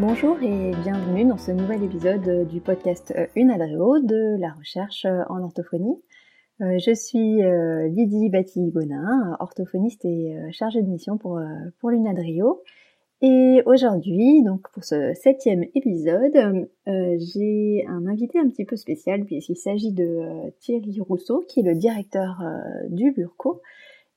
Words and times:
Bonjour 0.00 0.40
et 0.40 0.70
bienvenue 0.84 1.24
dans 1.24 1.38
ce 1.38 1.50
nouvel 1.50 1.82
épisode 1.82 2.46
du 2.46 2.60
podcast 2.60 3.12
Une 3.34 3.50
Adréo 3.50 3.98
de 3.98 4.38
la 4.38 4.52
recherche 4.52 5.04
en 5.28 5.42
orthophonie. 5.42 6.00
Euh, 6.60 6.78
je 6.78 6.94
suis 6.94 7.42
euh, 7.42 7.88
Lydie 7.88 8.28
Bati-Gonin, 8.28 9.36
orthophoniste 9.40 10.04
et 10.04 10.36
euh, 10.36 10.52
chargée 10.52 10.82
de 10.82 10.88
mission 10.88 11.18
pour, 11.18 11.40
pour 11.80 11.90
l'UNADRIO. 11.90 12.62
Et 13.22 13.60
aujourd'hui, 13.66 14.44
donc 14.44 14.70
pour 14.72 14.84
ce 14.84 15.14
septième 15.14 15.64
épisode, 15.74 16.68
j'ai 16.86 17.84
un 17.88 18.06
invité 18.06 18.38
un 18.38 18.48
petit 18.48 18.64
peu 18.64 18.76
spécial 18.76 19.24
puisqu'il 19.24 19.56
s'agit 19.56 19.90
de 19.90 20.52
Thierry 20.60 21.00
Rousseau, 21.00 21.44
qui 21.48 21.58
est 21.58 21.64
le 21.64 21.74
directeur 21.74 22.40
du 22.88 23.10
LURCO 23.10 23.60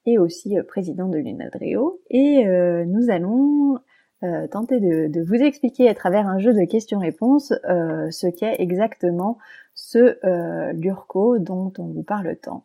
et 0.06 0.20
aussi 0.20 0.56
président 0.68 1.08
de 1.08 1.18
l'UNADRIO. 1.18 2.00
Et 2.12 2.46
nous 2.86 3.10
allons 3.10 3.80
euh, 4.24 4.46
tenter 4.48 4.80
de, 4.80 5.24
vous 5.24 5.36
expliquer 5.36 5.90
à 5.90 5.96
travers 5.96 6.28
un 6.28 6.38
jeu 6.38 6.54
de 6.54 6.64
questions-réponses 6.66 7.54
euh, 7.68 8.12
ce 8.12 8.28
qu'est 8.28 8.56
exactement 8.60 9.40
ce 9.74 10.18
euh, 10.26 10.74
LURCO 10.74 11.40
dont 11.40 11.74
on 11.80 11.86
vous 11.86 12.04
parle 12.04 12.36
tant. 12.36 12.64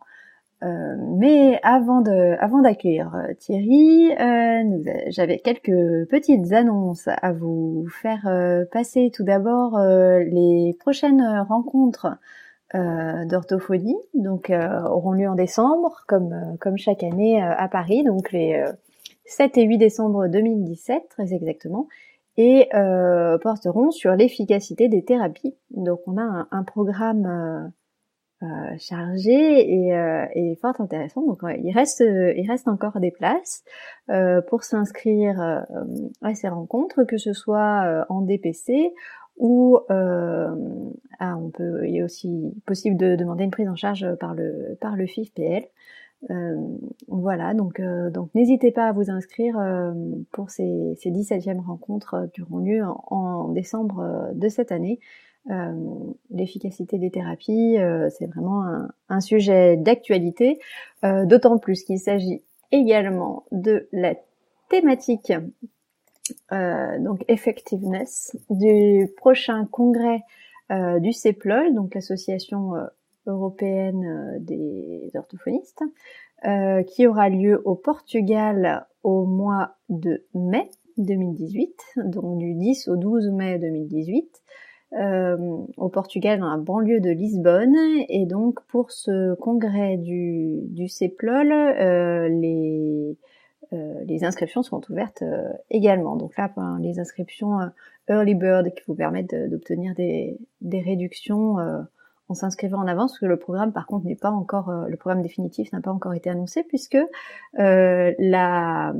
Euh, 0.63 0.97
mais 1.17 1.59
avant 1.63 2.03
de, 2.03 2.37
avant 2.41 2.61
d'accueillir 2.61 3.11
Thierry, 3.39 4.11
j'avais 5.09 5.39
quelques 5.39 6.09
petites 6.11 6.53
annonces 6.53 7.09
à 7.09 7.33
vous 7.33 7.87
faire 7.91 8.29
passer. 8.71 9.11
Tout 9.15 9.25
d'abord, 9.25 9.79
les 9.79 10.77
prochaines 10.79 11.23
rencontres 11.49 12.19
d'orthophonie, 12.75 13.97
donc 14.15 14.51
auront 14.51 15.13
lieu 15.13 15.29
en 15.29 15.35
décembre, 15.37 16.05
comme 16.07 16.57
comme 16.61 16.77
chaque 16.77 17.03
année 17.03 17.41
à 17.43 17.69
Paris. 17.69 18.03
Donc 18.03 18.33
les 18.33 18.63
7 19.27 19.59
et 19.59 19.65
8 19.65 19.79
décembre 19.79 20.29
2017 20.29 21.09
très 21.09 21.35
exactement, 21.35 21.89
et 22.37 22.69
euh, 22.75 23.39
porteront 23.39 23.91
sur 23.91 24.15
l'efficacité 24.15 24.89
des 24.89 25.05
thérapies. 25.05 25.55
Donc 25.71 26.01
on 26.07 26.19
a 26.19 26.47
un, 26.51 26.63
programme 26.65 27.73
euh, 28.43 28.47
euh, 28.47 28.77
chargé 28.79 29.89
et, 29.89 30.59
fort 30.61 30.81
intéressant. 30.81 31.23
Donc 31.23 31.41
il 31.43 31.73
reste 31.73 32.01
il 32.01 32.47
reste 32.49 32.69
encore 32.69 33.01
des 33.01 33.11
places 33.11 33.65
pour 34.49 34.65
s'inscrire 34.65 35.65
à 36.23 36.35
ces 36.35 36.49
rencontres, 36.49 37.05
que 37.05 37.17
ce 37.17 37.33
soit 37.33 38.05
en 38.09 38.21
DPC 38.21 38.93
ou 39.39 39.79
ah, 39.89 41.37
on 41.39 41.51
peut 41.51 41.87
il 41.87 41.97
est 41.97 42.03
aussi 42.03 42.55
possible 42.67 42.97
de 42.97 43.17
demander 43.17 43.45
une 43.45 43.51
prise 43.51 43.69
en 43.69 43.77
charge 43.77 44.15
par 44.17 44.35
le 44.35 44.77
par 44.81 44.97
le 44.97 45.07
FIFPL. 45.07 45.67
Euh, 46.31 46.57
voilà, 47.09 47.55
donc, 47.55 47.79
euh, 47.81 48.11
donc 48.11 48.35
n'hésitez 48.35 48.73
pas 48.73 48.89
à 48.89 48.93
vous 48.93 49.11
inscrire 49.11 49.59
euh, 49.59 49.93
pour 50.33 50.51
ces, 50.51 50.95
ces 51.01 51.11
17e 51.11 51.61
rencontres 51.61 52.29
qui 52.33 52.43
auront 52.43 52.59
lieu 52.59 52.83
en, 52.85 53.49
décembre 53.49 54.31
de 54.35 54.49
cette 54.49 54.73
année. 54.73 54.99
L'efficacité 56.31 56.99
des 56.99 57.13
thérapies, 57.13 57.77
c'est 58.11 58.27
vraiment 58.27 58.65
un, 58.65 58.89
un 59.09 59.21
sujet 59.21 59.77
d'actualité, 59.77 60.59
d'autant 61.05 61.59
plus 61.59 61.85
qu'il 61.85 62.01
s'agit 62.01 62.43
également 62.73 63.45
de 63.53 63.87
la 63.93 64.17
thématique 64.69 65.33
donc 66.51 67.25
effectiveness 67.29 68.37
du 68.51 69.09
prochain 69.17 69.67
congrès 69.71 70.23
du 70.99 71.13
CEPLOL, 71.13 71.75
donc 71.75 71.95
l'association 71.95 72.73
européenne 73.29 74.39
des 74.41 75.13
orthophonistes, 75.15 75.85
euh, 76.45 76.83
qui 76.83 77.07
aura 77.07 77.31
lieu 77.31 77.63
au 77.65 77.75
Portugal 77.75 78.87
au 79.03 79.25
mois 79.25 79.77
de 79.89 80.27
mai 80.35 80.69
2018, 80.99 81.75
donc 82.05 82.39
du 82.39 82.55
10 82.55 82.89
au 82.89 82.97
12 82.97 83.31
mai 83.31 83.59
2018. 83.59 84.43
Euh, 84.93 85.37
au 85.79 85.89
Portugal 85.89 86.39
dans 86.39 86.51
la 86.51 86.59
banlieue 86.59 87.01
de 87.01 87.11
Lisbonne 87.11 87.75
et 88.09 88.25
donc 88.25 88.65
pour 88.69 88.93
ce 88.93 89.35
congrès 89.35 89.97
du, 89.97 90.61
du 90.69 90.87
CEPLOL 90.89 91.51
euh, 91.51 92.29
les, 92.29 93.17
inscriptions 94.23 94.63
sont 94.63 94.81
ouvertes 94.89 95.25
également 95.71 96.15
donc 96.15 96.37
là 96.37 96.53
ben, 96.57 96.79
les 96.81 97.01
inscriptions 97.01 97.59
early 98.09 98.37
bird 98.37 98.73
qui 98.75 98.83
vous 98.87 98.95
permettent 98.95 99.35
d'obtenir 99.35 99.93
des 99.97 100.39
réductions 100.81 101.57
en 102.29 102.35
s'inscrivant 102.35 102.79
en 102.79 102.87
avance, 102.87 103.13
parce 103.13 103.21
que 103.21 103.27
le 103.27 103.39
programme, 103.39 103.73
par 103.73 103.87
contre, 103.87 104.07
n'est 104.07 104.17
pas 104.17 104.31
encore, 104.31 104.69
euh, 104.71 104.87
le 104.89 104.97
programme 104.97 105.23
définitif 105.23 105.73
n'a 105.73 105.81
pas 105.81 105.93
encore 105.93 106.15
été 106.15 106.29
annoncé, 106.29 106.65
puisque 106.65 106.99
euh, 107.59 108.13
la, 108.19 108.93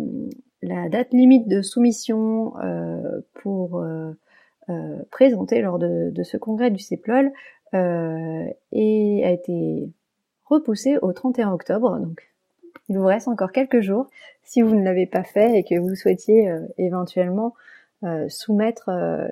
la 0.63 0.89
date 0.89 1.13
limite 1.13 1.49
de 1.49 1.63
soumission 1.63 2.55
euh, 2.59 3.21
pour 3.35 3.81
euh, 3.81 4.13
euh, 4.69 4.99
présenter 5.11 5.61
lors 5.63 5.79
de, 5.79 6.11
de, 6.11 6.23
ce 6.23 6.37
congrès 6.37 6.71
du 6.71 6.79
CEPLOL 6.79 7.33
et 7.73 9.23
a 9.25 9.31
été 9.31 9.91
repoussée 10.45 10.97
au 11.03 11.13
31 11.13 11.53
octobre. 11.53 11.99
Donc, 11.99 12.33
il 12.89 12.97
vous 12.97 13.05
reste 13.05 13.29
encore 13.29 13.53
quelques 13.53 13.81
jours 13.81 14.07
si 14.45 14.63
vous 14.63 14.75
ne 14.75 14.83
l'avez 14.83 15.07
pas 15.07 15.25
fait 15.25 15.59
et 15.59 15.65
que 15.65 15.79
vous 15.79 15.95
souhaitiez 15.95 16.51
éventuellement 16.79 17.55
soumettre 18.29 18.89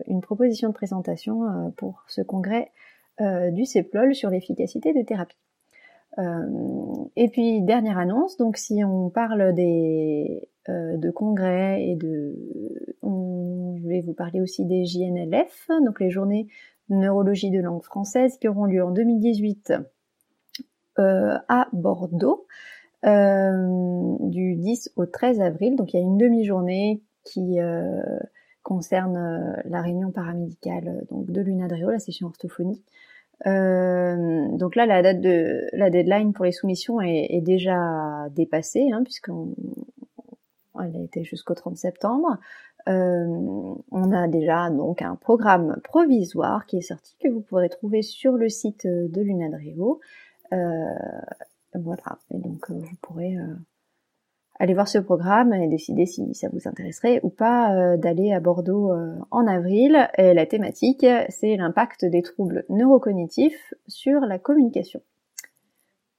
une 0.08 0.20
proposition 0.20 0.68
de 0.68 0.74
présentation 0.74 1.72
pour 1.78 2.04
ce 2.06 2.20
congrès 2.20 2.70
euh, 3.20 3.52
du 3.52 3.64
CEPLOL 3.64 4.12
sur 4.12 4.28
l'efficacité 4.28 4.92
des 4.92 5.04
thérapies. 5.04 5.38
Euh, 6.18 7.04
et 7.14 7.28
puis 7.28 7.60
dernière 7.62 7.96
annonce, 7.96 8.36
donc 8.36 8.56
si 8.56 8.82
on 8.84 9.08
parle 9.08 9.54
des 9.54 10.48
euh, 10.68 10.96
de 10.96 11.10
congrès 11.10 11.84
et 11.84 11.94
de, 11.94 12.34
je 13.02 13.88
vais 13.88 14.00
vous 14.00 14.14
parler 14.14 14.40
aussi 14.40 14.64
des 14.64 14.84
JNLF, 14.84 15.68
donc 15.84 16.00
les 16.00 16.10
journées 16.10 16.48
neurologie 16.88 17.50
de 17.50 17.60
langue 17.60 17.82
française 17.82 18.36
qui 18.38 18.48
auront 18.48 18.64
lieu 18.64 18.82
en 18.82 18.90
2018 18.90 19.74
à 20.96 21.68
Bordeaux. 21.72 22.46
du 23.04 24.56
10 24.56 24.92
au 24.96 25.06
13 25.06 25.40
avril. 25.40 25.76
Donc 25.76 25.92
il 25.92 25.96
y 25.98 26.00
a 26.00 26.02
une 26.02 26.18
demi-journée 26.18 27.00
qui 27.24 27.58
concerne 28.64 29.62
la 29.64 29.80
réunion 29.80 30.10
paramédicale 30.10 31.04
donc 31.10 31.30
de 31.30 31.40
l'UNADRIO, 31.40 31.90
la 31.90 32.00
session 32.00 32.26
orthophonie, 32.26 32.82
euh, 33.46 34.48
donc 34.56 34.76
là, 34.76 34.86
la 34.86 35.02
date 35.02 35.20
de 35.20 35.68
la 35.72 35.90
deadline 35.90 36.32
pour 36.32 36.44
les 36.44 36.52
soumissions 36.52 37.00
est, 37.00 37.26
est 37.30 37.40
déjà 37.40 38.28
dépassée, 38.30 38.90
hein, 38.92 39.02
puisqu'on 39.02 39.54
elle 40.82 40.96
a 40.96 41.00
été 41.00 41.24
jusqu'au 41.24 41.54
30 41.54 41.76
septembre. 41.76 42.38
Euh, 42.88 43.26
on 43.90 44.12
a 44.12 44.28
déjà 44.28 44.68
donc 44.70 45.00
un 45.02 45.16
programme 45.16 45.80
provisoire 45.84 46.66
qui 46.66 46.78
est 46.78 46.82
sorti 46.82 47.16
que 47.18 47.28
vous 47.28 47.40
pourrez 47.40 47.68
trouver 47.68 48.02
sur 48.02 48.32
le 48.32 48.48
site 48.48 48.86
de 48.86 49.20
l'UNADREO. 49.20 50.00
Euh, 50.52 50.56
voilà, 51.74 52.18
et 52.30 52.38
donc 52.38 52.70
euh, 52.70 52.74
vous 52.74 52.96
pourrez 53.00 53.36
allez 54.58 54.74
voir 54.74 54.88
ce 54.88 54.98
programme 54.98 55.52
et 55.52 55.68
décider 55.68 56.06
si 56.06 56.34
ça 56.34 56.48
vous 56.52 56.68
intéresserait 56.68 57.20
ou 57.22 57.30
pas 57.30 57.74
euh, 57.74 57.96
d'aller 57.96 58.32
à 58.32 58.40
Bordeaux 58.40 58.92
euh, 58.92 59.14
en 59.30 59.46
avril. 59.46 60.08
Et 60.18 60.34
la 60.34 60.46
thématique, 60.46 61.06
c'est 61.28 61.56
l'impact 61.56 62.04
des 62.04 62.22
troubles 62.22 62.64
neurocognitifs 62.68 63.74
sur 63.86 64.20
la 64.20 64.38
communication. 64.38 65.00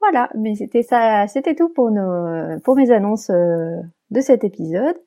Voilà, 0.02 0.30
mais 0.36 0.56
c'était 0.56 0.84
ça, 0.84 1.26
c'était 1.28 1.56
tout 1.56 1.70
pour 1.70 1.90
nos, 1.90 2.60
pour 2.64 2.76
mes 2.76 2.92
annonces 2.92 3.30
euh, 3.32 3.82
de 4.12 4.22
cet 4.22 4.44
épisode. 4.44 4.98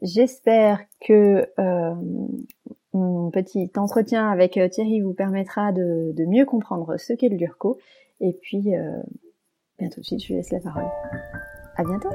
J'espère 0.00 0.78
que 1.04 1.44
mon 2.94 3.30
petit 3.32 3.68
entretien 3.76 4.30
avec 4.30 4.52
Thierry 4.70 5.00
vous 5.00 5.12
permettra 5.12 5.72
de, 5.72 6.24
mieux 6.24 6.44
comprendre 6.44 6.96
ce 6.98 7.12
qu'est 7.12 7.28
le 7.28 7.36
LURCO. 7.36 7.78
Et 8.20 8.32
puis, 8.32 8.70
bien 9.80 9.88
tout 9.88 10.00
de 10.00 10.06
suite, 10.06 10.22
je 10.22 10.28
lui 10.28 10.34
laisse 10.36 10.52
la 10.52 10.60
parole. 10.60 10.86
À 11.74 11.84
bientôt. 11.84 12.10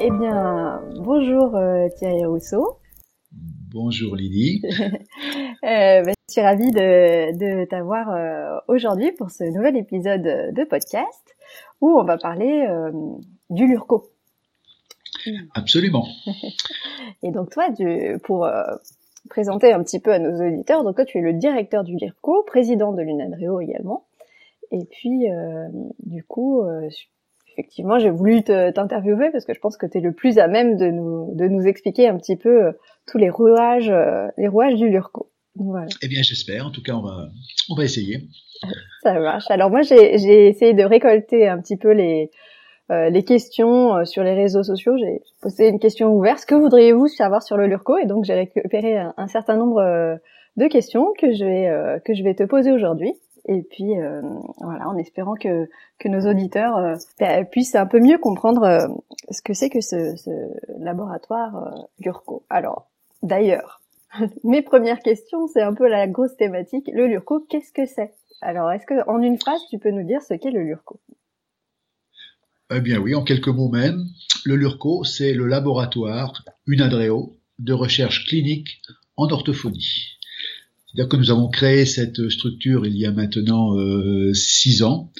Eh 0.00 0.10
bien, 0.10 0.82
bonjour 0.96 1.56
euh, 1.56 1.88
Thierry 1.96 2.26
Rousseau. 2.26 2.78
Bonjour 3.70 4.14
Lydie. 4.14 4.62
euh, 4.80 6.02
bah, 6.02 6.12
je 6.28 6.32
suis 6.32 6.42
ravie 6.42 6.70
de, 6.70 7.32
de 7.32 7.64
t'avoir 7.64 8.10
euh, 8.10 8.58
aujourd'hui 8.68 9.12
pour 9.12 9.30
ce 9.30 9.44
nouvel 9.44 9.78
épisode 9.78 10.22
de 10.22 10.64
podcast 10.64 11.34
où 11.80 11.98
on 11.98 12.04
va 12.04 12.18
parler 12.18 12.66
euh, 12.68 12.92
du 13.48 13.66
LURCO. 13.66 14.04
Absolument. 15.54 16.06
Et 17.22 17.30
donc 17.30 17.50
toi, 17.50 17.72
tu, 17.72 18.18
pour 18.22 18.46
présenter 19.28 19.72
un 19.72 19.82
petit 19.82 20.00
peu 20.00 20.12
à 20.12 20.18
nos 20.18 20.46
auditeurs. 20.46 20.84
Donc 20.84 20.96
toi, 20.96 21.04
tu 21.04 21.18
es 21.18 21.20
le 21.20 21.32
directeur 21.32 21.84
du 21.84 21.94
LIRCO, 21.96 22.44
président 22.46 22.92
de 22.92 23.02
l'UNADREO 23.02 23.60
également. 23.60 24.04
Et 24.70 24.84
puis, 24.90 25.30
euh, 25.30 25.68
du 26.04 26.24
coup, 26.24 26.62
euh, 26.62 26.88
effectivement, 27.52 27.98
j'ai 27.98 28.10
voulu 28.10 28.42
t'interviewer 28.42 29.30
parce 29.30 29.44
que 29.44 29.54
je 29.54 29.60
pense 29.60 29.76
que 29.76 29.86
tu 29.86 29.98
es 29.98 30.00
le 30.00 30.12
plus 30.12 30.38
à 30.38 30.48
même 30.48 30.76
de 30.76 30.86
nous, 30.86 31.34
de 31.34 31.46
nous 31.46 31.66
expliquer 31.66 32.08
un 32.08 32.16
petit 32.18 32.36
peu 32.36 32.66
euh, 32.66 32.72
tous 33.06 33.18
les 33.18 33.30
rouages, 33.30 33.92
les 34.36 34.48
rouages 34.48 34.74
du 34.74 34.88
LURCO. 34.88 35.30
Voilà. 35.56 35.86
Eh 36.02 36.08
bien, 36.08 36.22
j'espère. 36.22 36.66
En 36.66 36.70
tout 36.70 36.82
cas, 36.82 36.94
on 36.94 37.02
va, 37.02 37.28
on 37.70 37.74
va 37.74 37.84
essayer. 37.84 38.28
Ça 39.02 39.18
marche. 39.18 39.50
Alors 39.50 39.70
moi, 39.70 39.82
j'ai 39.82 40.48
essayé 40.48 40.74
de 40.74 40.84
récolter 40.84 41.48
un 41.48 41.60
petit 41.60 41.76
peu 41.76 41.92
les, 41.92 42.30
les 42.90 43.22
questions 43.22 44.04
sur 44.04 44.22
les 44.22 44.34
réseaux 44.34 44.62
sociaux. 44.62 44.96
J'ai 44.96 45.22
posé 45.40 45.68
une 45.68 45.78
question 45.78 46.14
ouverte. 46.14 46.44
Que 46.46 46.54
voudriez-vous 46.54 47.08
savoir 47.08 47.42
sur 47.42 47.56
le 47.56 47.66
Lurco? 47.66 47.98
Et 47.98 48.06
donc 48.06 48.24
j'ai 48.24 48.34
récupéré 48.34 48.96
un, 48.96 49.26
certain 49.28 49.56
nombre 49.56 49.82
de 50.56 50.66
questions 50.68 51.12
que 51.18 51.32
je 51.32 51.44
vais 51.44 52.00
que 52.04 52.14
je 52.14 52.22
vais 52.22 52.34
te 52.34 52.44
poser 52.44 52.72
aujourd'hui. 52.72 53.14
Et 53.46 53.62
puis 53.62 53.92
voilà, 54.60 54.88
en 54.88 54.96
espérant 54.96 55.34
que 55.34 55.68
que 55.98 56.08
nos 56.08 56.28
auditeurs 56.30 56.96
puissent 57.50 57.74
un 57.74 57.86
peu 57.86 58.00
mieux 58.00 58.18
comprendre 58.18 58.88
ce 59.30 59.42
que 59.42 59.52
c'est 59.52 59.68
que 59.68 59.82
ce, 59.82 60.16
ce 60.16 60.30
laboratoire 60.78 61.74
Lurco. 62.00 62.42
Alors 62.48 62.86
d'ailleurs, 63.22 63.80
mes 64.44 64.62
premières 64.62 65.00
questions, 65.00 65.46
c'est 65.48 65.62
un 65.62 65.74
peu 65.74 65.88
la 65.88 66.06
grosse 66.06 66.36
thématique. 66.36 66.90
Le 66.92 67.06
Lurco, 67.06 67.40
qu'est-ce 67.48 67.72
que 67.72 67.86
c'est? 67.86 68.14
Alors, 68.40 68.70
est-ce 68.70 68.86
que 68.86 69.08
en 69.08 69.20
une 69.20 69.38
phrase, 69.38 69.60
tu 69.68 69.78
peux 69.78 69.90
nous 69.90 70.04
dire 70.04 70.22
ce 70.22 70.34
qu'est 70.34 70.50
le 70.50 70.62
Lurco? 70.62 70.98
Eh 72.70 72.80
bien 72.80 72.98
oui, 72.98 73.14
en 73.14 73.24
quelques 73.24 73.48
mots 73.48 73.70
même, 73.70 74.06
le 74.44 74.56
Lurco, 74.56 75.02
c'est 75.04 75.32
le 75.32 75.46
laboratoire 75.46 76.44
Unadreo 76.66 77.38
de 77.58 77.72
recherche 77.72 78.26
clinique 78.26 78.80
en 79.16 79.28
orthophonie. 79.28 80.18
C'est-à-dire 80.86 81.08
que 81.08 81.16
nous 81.16 81.30
avons 81.30 81.48
créé 81.48 81.86
cette 81.86 82.28
structure 82.28 82.86
il 82.86 82.96
y 82.96 83.06
a 83.06 83.12
maintenant 83.12 83.74
euh, 83.76 84.34
six 84.34 84.82
ans 84.82 85.10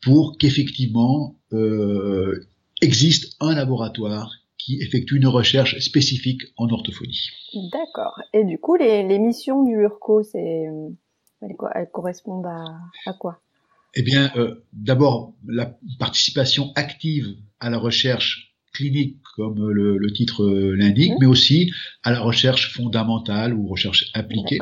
pour 0.00 0.38
qu'effectivement 0.38 1.36
euh, 1.52 2.46
existe 2.80 3.36
un 3.40 3.54
laboratoire 3.54 4.32
qui 4.58 4.80
effectue 4.80 5.16
une 5.16 5.26
recherche 5.26 5.78
spécifique 5.80 6.42
en 6.56 6.68
orthophonie. 6.68 7.30
D'accord. 7.72 8.20
Et 8.32 8.44
du 8.44 8.58
coup, 8.58 8.76
les, 8.76 9.18
missions 9.18 9.64
du 9.64 9.76
LURCO, 9.76 10.22
c'est, 10.22 10.66
elles, 11.40 11.88
correspondent 11.92 12.46
à, 12.46 12.64
à 13.06 13.12
quoi? 13.12 13.40
Eh 13.94 14.02
bien, 14.02 14.32
euh, 14.36 14.64
d'abord, 14.72 15.34
la 15.46 15.78
participation 15.98 16.72
active 16.74 17.36
à 17.60 17.70
la 17.70 17.78
recherche 17.78 18.54
clinique, 18.72 19.18
comme 19.36 19.70
le, 19.70 19.98
le 19.98 20.12
titre 20.12 20.44
euh, 20.44 20.74
l'indique, 20.74 21.12
mmh. 21.12 21.16
mais 21.20 21.26
aussi 21.26 21.72
à 22.02 22.10
la 22.10 22.20
recherche 22.20 22.72
fondamentale 22.72 23.52
ou 23.54 23.68
recherche 23.68 24.10
appliquée. 24.14 24.58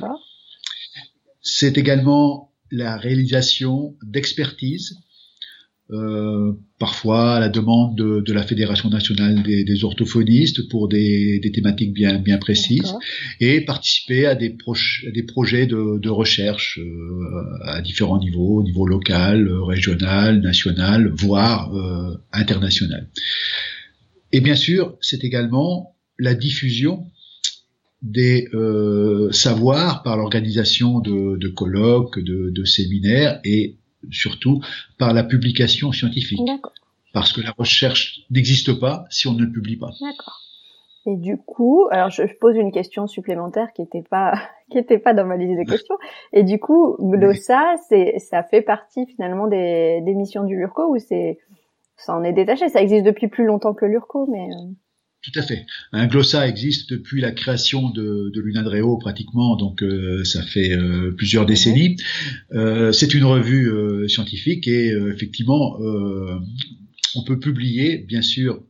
C'est 1.42 1.78
également 1.78 2.52
la 2.70 2.96
réalisation 2.96 3.96
d'expertise 4.02 4.98
euh, 5.92 6.52
parfois 6.78 7.34
à 7.34 7.40
la 7.40 7.48
demande 7.48 7.96
de, 7.96 8.20
de, 8.20 8.32
la 8.32 8.42
Fédération 8.42 8.88
nationale 8.88 9.42
des, 9.42 9.64
des 9.64 9.84
orthophonistes 9.84 10.68
pour 10.68 10.88
des, 10.88 11.40
des, 11.40 11.50
thématiques 11.50 11.92
bien, 11.92 12.18
bien 12.18 12.38
précises, 12.38 12.94
et 13.40 13.60
participer 13.62 14.26
à 14.26 14.34
des, 14.34 14.56
à 14.56 15.10
des 15.10 15.22
projets 15.24 15.66
de, 15.66 15.98
de 15.98 16.08
recherche 16.08 16.78
euh, 16.78 17.64
à 17.64 17.80
différents 17.80 18.18
niveaux, 18.18 18.60
au 18.60 18.62
niveau 18.62 18.86
local, 18.86 19.50
régional, 19.66 20.40
national, 20.40 21.12
voire 21.12 21.74
euh, 21.74 22.16
international. 22.32 23.08
Et 24.32 24.40
bien 24.40 24.56
sûr, 24.56 24.96
c'est 25.00 25.24
également 25.24 25.96
la 26.18 26.34
diffusion 26.34 27.06
des 28.02 28.48
euh, 28.54 29.30
savoirs 29.32 30.02
par 30.02 30.16
l'organisation 30.16 31.00
de, 31.00 31.36
de, 31.36 31.48
colloques, 31.48 32.18
de, 32.18 32.50
de, 32.50 32.64
séminaires 32.64 33.40
et 33.44 33.79
surtout 34.10 34.60
par 34.98 35.12
la 35.12 35.24
publication 35.24 35.92
scientifique. 35.92 36.40
Parce 37.12 37.32
que 37.32 37.40
la 37.40 37.50
recherche 37.50 38.20
n'existe 38.30 38.78
pas 38.78 39.04
si 39.10 39.26
on 39.26 39.32
ne 39.32 39.44
le 39.44 39.50
publie 39.50 39.76
pas. 39.76 39.90
D'accord. 40.00 40.40
Et 41.06 41.16
du 41.16 41.38
coup, 41.38 41.88
alors 41.90 42.10
je, 42.10 42.22
pose 42.38 42.56
une 42.56 42.70
question 42.70 43.06
supplémentaire 43.06 43.72
qui 43.74 43.82
n'était 43.82 44.02
pas 44.02 44.34
qui 44.70 44.78
était 44.78 44.98
pas 44.98 45.14
dans 45.14 45.24
ma 45.24 45.36
liste 45.36 45.58
de 45.58 45.68
questions. 45.68 45.96
Et 46.32 46.44
du 46.44 46.58
coup, 46.60 46.96
Glossa, 47.00 47.74
c'est 47.88 48.18
ça 48.18 48.42
fait 48.42 48.62
partie 48.62 49.06
finalement 49.06 49.48
des, 49.48 50.02
des 50.02 50.14
missions 50.14 50.44
du 50.44 50.56
Lurco 50.56 50.94
ou 50.94 50.98
c'est 50.98 51.38
ça 51.96 52.14
en 52.14 52.22
est 52.22 52.32
détaché? 52.32 52.68
Ça 52.68 52.80
existe 52.80 53.04
depuis 53.04 53.28
plus 53.28 53.44
longtemps 53.44 53.74
que 53.74 53.86
Lurco, 53.86 54.26
mais 54.30 54.48
euh, 54.48 54.70
tout 55.22 55.38
à 55.38 55.42
fait. 55.42 55.66
Un 55.92 56.06
glossa 56.06 56.48
existe 56.48 56.90
depuis 56.90 57.20
la 57.20 57.30
création 57.30 57.90
de, 57.90 58.30
de 58.34 58.40
l'Unadreo 58.40 58.96
pratiquement, 58.96 59.56
donc 59.56 59.82
euh, 59.82 60.24
ça 60.24 60.42
fait 60.42 60.72
euh, 60.72 61.12
plusieurs 61.14 61.44
décennies. 61.44 61.96
Euh, 62.52 62.90
c'est 62.92 63.12
une 63.12 63.24
revue 63.24 63.70
scientifique 64.08 64.66
et 64.66 64.88
effectivement, 65.12 65.78
on 67.14 67.24
peut 67.24 67.38
publier 67.38 67.98
bien 67.98 68.22
sûr 68.22 68.62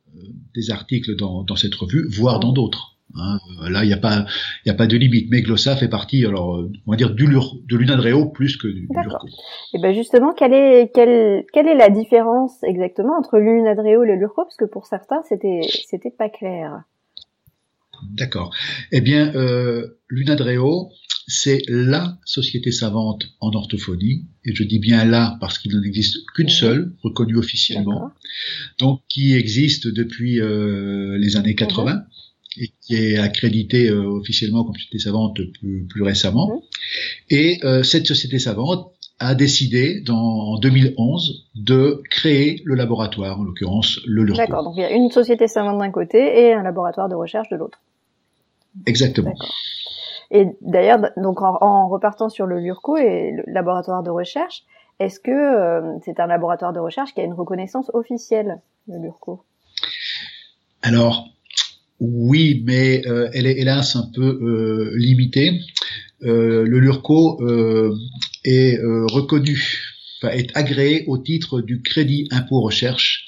des 0.55 0.71
articles 0.71 1.15
dans, 1.17 1.45
dans 1.45 1.57
cette 1.57 1.75
revue, 1.75 2.07
voire 2.09 2.41
dans 2.41 2.53
d'autres. 2.53 2.90
Hein. 3.17 3.39
Là, 3.69 3.85
il 3.85 3.89
n'y 3.89 3.93
a 3.93 3.99
pas, 3.99 4.25
il 4.65 4.71
a 4.71 4.75
pas 4.75 4.87
de 4.87 4.97
limite. 4.97 5.29
Mais 5.31 5.43
Glossa 5.43 5.77
fait 5.77 5.89
partie, 5.89 6.25
alors, 6.25 6.65
on 6.87 6.91
va 6.91 6.97
dire, 6.97 7.15
du, 7.15 7.27
de 7.27 7.77
l'Unadreo 7.77 8.27
plus 8.27 8.57
que 8.57 8.69
du, 8.69 8.89
Lurco. 8.91 9.27
Et 9.75 9.81
ben 9.81 9.95
justement, 9.95 10.33
quelle 10.33 10.55
est, 10.55 10.91
quelle, 10.95 11.45
quelle 11.53 11.69
est 11.69 11.77
la 11.77 11.91
différence 11.91 12.63
exactement 12.63 13.17
entre 13.19 13.39
l'Unadreo 13.39 14.05
et 14.05 14.07
le 14.07 14.17
Lurco? 14.17 14.45
Parce 14.45 14.57
que 14.57 14.65
pour 14.65 14.87
certains, 14.87 15.23
c'était, 15.29 15.61
c'était 15.87 16.11
pas 16.11 16.29
clair. 16.29 16.83
D'accord. 18.13 18.55
Eh 18.93 19.01
bien, 19.01 19.35
euh, 19.35 19.99
l'Unadreo, 20.09 20.91
c'est 21.27 21.63
la 21.69 22.19
société 22.25 22.73
savante 22.73 23.25
en 23.41 23.53
orthophonie, 23.53 24.27
et 24.45 24.55
je 24.55 24.65
dis 24.65 24.79
bien 24.79 25.05
là 25.05 25.37
parce 25.41 25.59
qu'il 25.59 25.75
n'en 25.75 25.83
existe 25.83 26.19
qu'une 26.35 26.49
seule, 26.49 26.95
reconnue 27.03 27.37
officiellement, 27.37 28.11
donc 28.79 29.03
qui 29.09 29.35
existe 29.35 29.87
depuis 29.87 30.41
euh, 30.41 31.19
les 31.19 31.37
années 31.37 31.55
80 31.55 32.05
et 32.59 32.73
qui 32.81 32.97
est 32.97 33.19
accrédité 33.19 33.89
euh, 33.89 34.05
officiellement 34.07 34.65
comme 34.65 34.75
société 34.75 34.99
savante 34.99 35.41
plus, 35.61 35.87
plus 35.89 36.03
récemment. 36.03 36.49
Mhm. 36.49 36.61
Et 37.31 37.61
euh, 37.65 37.83
cette 37.83 38.07
société 38.07 38.39
savante 38.39 38.93
a 39.21 39.35
décidé 39.35 40.01
dans, 40.01 40.17
en 40.17 40.59
2011 40.59 41.49
de 41.55 42.03
créer 42.11 42.63
le 42.65 42.75
laboratoire, 42.75 43.39
en 43.39 43.45
l'occurrence 43.45 44.01
le 44.07 44.25
LURCO. 44.25 44.39
D'accord, 44.39 44.65
donc 44.65 44.75
il 44.77 44.81
y 44.81 44.85
a 44.85 44.91
une 44.91 45.11
société 45.11 45.47
savante 45.47 45.79
d'un 45.79 45.91
côté 45.91 46.47
et 46.47 46.55
un 46.55 46.63
laboratoire 46.63 47.09
de 47.09 47.15
recherche 47.15 47.49
de 47.51 47.57
l'autre. 47.57 47.81
Exactement. 48.87 49.35
Et 50.31 50.47
d'ailleurs, 50.63 51.01
donc 51.17 51.43
en, 51.43 51.89
repartant 51.89 52.29
sur 52.29 52.47
le 52.47 52.61
LURCO 52.61 52.97
et 52.97 53.33
le 53.33 53.45
laboratoire 53.53 54.03
de 54.03 54.11
recherche, 54.11 54.63
est-ce 55.01 55.21
que 55.21 55.31
euh, 55.31 55.99
c'est 56.05 56.19
un 56.21 56.27
laboratoire 56.27 56.73
de 56.73 56.79
recherche 56.79 57.13
qui 57.13 57.21
a 57.21 57.25
une 57.25 57.35
reconnaissance 57.35 57.91
officielle, 57.95 58.61
le 58.87 58.99
LURCO 58.99 59.45
Alors, 60.83 61.27
oui, 62.01 62.63
mais 62.65 63.07
euh, 63.07 63.29
elle 63.35 63.47
est 63.47 63.61
hélas 63.61 63.95
un 63.95 64.11
peu 64.15 64.23
euh, 64.43 64.93
limitée. 64.97 65.61
Euh, 66.23 66.65
le 66.65 66.81
LURCO 66.81 67.41
est 68.45 68.79
reconnu, 69.13 69.83
enfin, 70.19 70.35
est 70.35 70.57
agréé 70.57 71.05
au 71.07 71.19
titre 71.19 71.61
du 71.61 71.83
crédit 71.83 72.27
impôt 72.31 72.63
recherche 72.63 73.27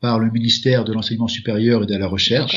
par 0.00 0.18
le 0.18 0.30
ministère 0.30 0.84
de 0.84 0.92
l'enseignement 0.92 1.28
supérieur 1.28 1.82
et 1.82 1.86
de 1.86 1.96
la 1.96 2.06
recherche. 2.06 2.56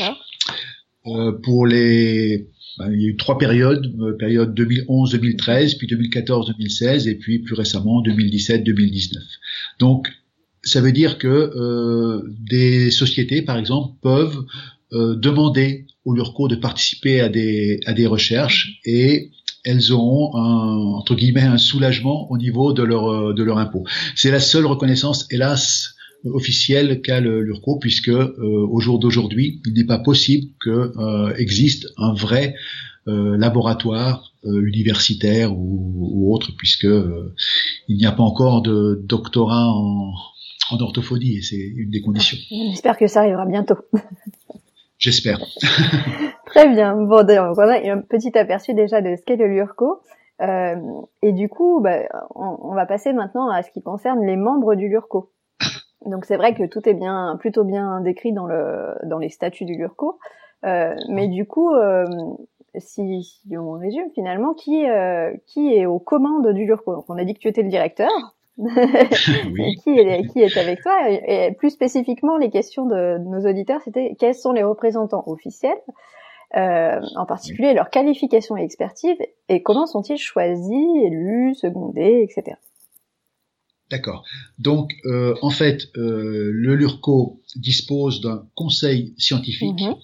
pour 1.42 1.66
les 1.66 2.48
ben, 2.78 2.92
il 2.92 3.02
y 3.02 3.06
a 3.06 3.08
eu 3.08 3.16
trois 3.16 3.38
périodes, 3.38 3.92
période 4.18 4.58
2011-2013, 4.58 5.78
puis 5.78 5.88
2014-2016, 5.88 7.08
et 7.08 7.16
puis 7.16 7.40
plus 7.40 7.54
récemment 7.54 8.02
2017-2019. 8.04 9.16
Donc, 9.80 10.08
ça 10.62 10.80
veut 10.80 10.92
dire 10.92 11.18
que 11.18 12.22
des 12.48 12.90
sociétés, 12.90 13.42
par 13.42 13.58
exemple, 13.58 13.94
peuvent 14.00 14.44
euh, 14.94 15.14
demander 15.16 15.86
au 16.06 16.14
LURCO 16.14 16.48
de 16.48 16.56
participer 16.56 17.20
à 17.20 17.28
des, 17.28 17.80
à 17.84 17.92
des 17.92 18.06
recherches 18.06 18.80
et 18.86 19.32
elles 19.64 19.92
auront 19.92 20.34
un, 20.34 20.96
entre 20.96 21.14
guillemets 21.14 21.42
un 21.42 21.58
soulagement 21.58 22.30
au 22.30 22.38
niveau 22.38 22.72
de 22.72 22.82
leur, 22.82 23.06
euh, 23.06 23.34
de 23.34 23.42
leur 23.42 23.58
impôt. 23.58 23.84
C'est 24.14 24.30
la 24.30 24.40
seule 24.40 24.64
reconnaissance, 24.64 25.26
hélas, 25.30 25.94
officielle 26.24 27.02
qu'a 27.02 27.20
le 27.20 27.42
l'URCO, 27.42 27.78
puisque 27.78 28.08
euh, 28.08 28.32
au 28.38 28.80
jour 28.80 28.98
d'aujourd'hui, 28.98 29.60
il 29.66 29.74
n'est 29.74 29.84
pas 29.84 29.98
possible 29.98 30.48
que 30.60 30.92
existe 31.38 31.86
un 31.96 32.12
vrai 32.14 32.54
laboratoire 33.06 34.34
universitaire 34.44 35.56
ou, 35.56 35.94
ou, 35.96 36.34
autre, 36.34 36.50
puisque 36.58 36.88
il 37.88 37.96
n'y 37.96 38.04
a 38.04 38.12
pas 38.12 38.22
encore 38.22 38.60
de 38.60 39.00
doctorat 39.02 39.66
en, 39.68 40.12
en 40.70 40.80
orthophonie, 40.80 41.36
et 41.36 41.42
c'est 41.42 41.56
une 41.56 41.90
des 41.90 42.00
conditions. 42.00 42.36
J'espère 42.50 42.98
que 42.98 43.06
ça 43.06 43.20
arrivera 43.20 43.46
bientôt. 43.46 43.76
J'espère. 44.98 45.40
Très 46.46 46.68
bien. 46.68 46.96
Bon, 46.96 47.24
donc 47.24 47.58
on 47.58 47.68
a 47.68 47.90
un 47.90 48.00
petit 48.00 48.36
aperçu 48.36 48.74
déjà 48.74 49.00
de 49.00 49.16
ce 49.16 49.22
qu'est 49.22 49.36
le 49.36 49.46
LURCO. 49.46 50.02
Euh, 50.40 50.76
et 51.22 51.32
du 51.32 51.48
coup, 51.48 51.80
bah, 51.80 52.00
on, 52.34 52.74
va 52.74 52.86
passer 52.86 53.12
maintenant 53.12 53.50
à 53.50 53.62
ce 53.62 53.70
qui 53.70 53.82
concerne 53.82 54.24
les 54.24 54.36
membres 54.36 54.74
du 54.74 54.88
LURCO. 54.88 55.32
Donc 56.06 56.24
c'est 56.24 56.36
vrai 56.36 56.54
que 56.54 56.64
tout 56.64 56.88
est 56.88 56.94
bien, 56.94 57.36
plutôt 57.40 57.64
bien 57.64 58.00
décrit 58.00 58.32
dans 58.32 58.46
le 58.46 58.94
dans 59.04 59.18
les 59.18 59.28
statuts 59.28 59.64
du 59.64 59.76
LURCO. 59.76 60.18
Euh, 60.64 60.94
mais 61.08 61.28
du 61.28 61.46
coup, 61.46 61.72
euh, 61.72 62.04
si, 62.76 63.22
si, 63.22 63.56
on 63.56 63.72
résume 63.72 64.10
finalement, 64.14 64.54
qui 64.54 64.88
euh, 64.88 65.32
qui 65.46 65.74
est 65.74 65.86
aux 65.86 65.98
commandes 65.98 66.52
du 66.52 66.66
LURCO 66.66 66.94
Donc 66.94 67.04
on 67.08 67.18
a 67.18 67.24
dit 67.24 67.34
que 67.34 67.40
tu 67.40 67.48
étais 67.48 67.62
le 67.62 67.68
directeur. 67.68 68.10
Qui, 69.84 69.90
est, 69.90 70.26
qui 70.32 70.40
est 70.40 70.56
avec 70.56 70.82
toi? 70.82 70.94
Et, 71.10 71.52
plus 71.58 71.70
spécifiquement, 71.70 72.36
les 72.36 72.50
questions 72.50 72.86
de, 72.86 73.18
nos 73.18 73.48
auditeurs, 73.48 73.80
c'était 73.84 74.16
quels 74.18 74.34
sont 74.34 74.52
les 74.52 74.62
représentants 74.64 75.22
officiels, 75.26 75.78
euh, 76.56 77.00
en 77.16 77.26
particulier 77.26 77.74
leurs 77.74 77.90
qualifications 77.90 78.56
et 78.56 78.62
expertise, 78.64 79.16
et 79.48 79.62
comment 79.62 79.86
sont-ils 79.86 80.18
choisis, 80.18 80.86
élus, 81.04 81.54
secondés, 81.54 82.26
etc. 82.28 82.56
D'accord. 83.90 84.24
Donc, 84.58 84.92
euh, 85.06 85.34
en 85.40 85.50
fait, 85.50 85.88
euh, 85.96 86.50
le 86.52 86.74
LURCO 86.74 87.40
dispose 87.56 88.20
d'un 88.20 88.46
conseil 88.54 89.14
scientifique 89.16 89.80
Mhm. 89.80 89.94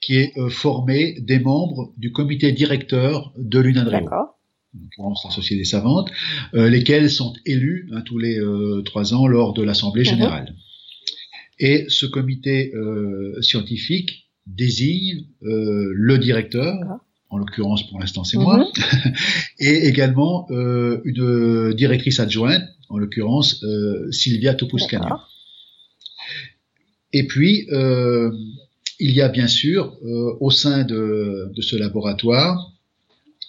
qui 0.00 0.16
est 0.18 0.38
euh, 0.38 0.48
formé 0.48 1.16
des 1.20 1.40
membres 1.40 1.92
du 1.96 2.12
comité 2.12 2.52
directeur 2.52 3.32
de 3.36 3.58
l'UNADREO, 3.58 3.90
D'accord. 3.90 4.35
En 4.76 4.82
l'occurrence 4.82 5.24
la 5.24 5.30
Société 5.30 5.64
savante, 5.64 6.10
euh, 6.54 6.68
lesquels 6.68 7.10
sont 7.10 7.32
élus 7.44 7.88
hein, 7.92 8.02
tous 8.02 8.18
les 8.18 8.38
euh, 8.38 8.82
trois 8.84 9.14
ans 9.14 9.26
lors 9.26 9.52
de 9.54 9.62
l'Assemblée 9.62 10.02
Mhm. 10.02 10.08
générale. 10.10 10.54
Et 11.58 11.86
ce 11.88 12.06
comité 12.06 12.72
euh, 12.74 13.40
scientifique 13.40 14.28
désigne 14.46 15.24
le 15.40 16.18
directeur, 16.18 16.74
en 17.30 17.38
l'occurrence 17.38 17.88
pour 17.88 17.98
l'instant 17.98 18.22
c'est 18.24 18.36
Mhm. 18.36 18.42
moi, 18.44 18.68
et 19.58 19.88
également 19.88 20.46
une 20.50 21.72
directrice 21.74 22.20
adjointe, 22.20 22.62
en 22.88 22.98
l'occurrence 22.98 23.64
Sylvia. 24.12 24.54
D'accord. 24.54 25.28
Et 27.12 27.26
puis, 27.26 27.66
il 29.00 29.10
y 29.10 29.20
a 29.20 29.28
bien 29.28 29.48
sûr 29.48 29.96
au 30.40 30.50
sein 30.52 30.84
de, 30.84 31.50
de 31.56 31.62
ce 31.62 31.74
laboratoire 31.74 32.72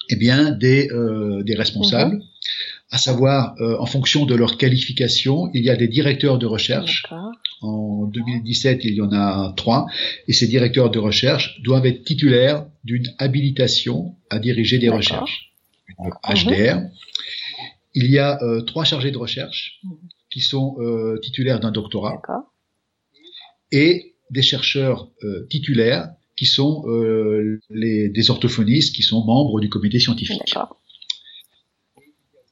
eh 0.10 0.16
bien, 0.16 0.52
des, 0.52 0.90
euh, 0.92 1.44
des 1.44 1.56
responsables, 1.56 2.22
à 2.92 2.98
savoir, 2.98 3.56
euh, 3.60 3.78
en 3.80 3.86
fonction 3.86 4.26
de 4.26 4.34
leur 4.36 4.58
qualification, 4.58 5.50
il 5.54 5.64
y 5.64 5.70
a 5.70 5.76
des 5.76 5.88
directeurs 5.88 6.38
de 6.38 6.46
recherche. 6.46 7.06
En 7.62 8.06
2017, 8.06 8.84
il 8.86 8.94
y 8.94 9.02
en 9.02 9.12
a 9.12 9.54
trois, 9.58 9.88
et 10.28 10.34
ces 10.34 10.48
directeurs 10.48 10.90
de 10.90 11.00
recherche 11.00 11.60
doivent 11.64 11.86
être 11.86 12.04
titulaires 12.04 12.66
d'une 12.84 13.08
habilitation 13.18 14.16
à 14.30 14.40
diriger 14.40 14.78
des 14.78 14.90
recherches, 14.90 15.52
une 16.00 16.12
HDR. 16.36 16.82
Il 17.94 18.10
y 18.12 18.20
a 18.20 18.42
euh, 18.44 18.62
trois 18.62 18.86
chargés 18.86 19.12
de 19.12 19.18
recherche 19.18 19.80
Mhm. 19.84 19.98
qui 20.30 20.42
sont 20.42 20.76
euh, 20.80 21.20
titulaires 21.22 21.60
d'un 21.60 21.72
doctorat. 21.72 22.22
Et 23.72 24.14
des 24.30 24.42
chercheurs 24.42 25.10
euh, 25.24 25.48
titulaires 25.50 26.10
qui 26.38 26.46
sont 26.46 26.84
euh, 26.88 27.60
les, 27.70 28.10
des 28.10 28.29
orthophonistes 28.29 28.96
qui 28.96 29.01
sont 29.03 29.25
membres 29.25 29.60
du 29.60 29.70
comité 29.70 30.00
scientifique. 30.00 30.53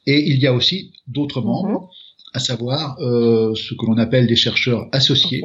Et 0.08 0.20
il 0.30 0.38
y 0.40 0.48
a 0.48 0.54
aussi 0.54 0.92
d'autres 1.08 1.42
Mhm. 1.42 1.48
membres, 1.48 1.90
à 2.34 2.40
savoir 2.40 3.00
euh, 3.00 3.54
ce 3.56 3.74
que 3.74 3.86
l'on 3.86 3.98
appelle 3.98 4.28
des 4.28 4.36
chercheurs 4.36 4.88
associés, 4.92 5.42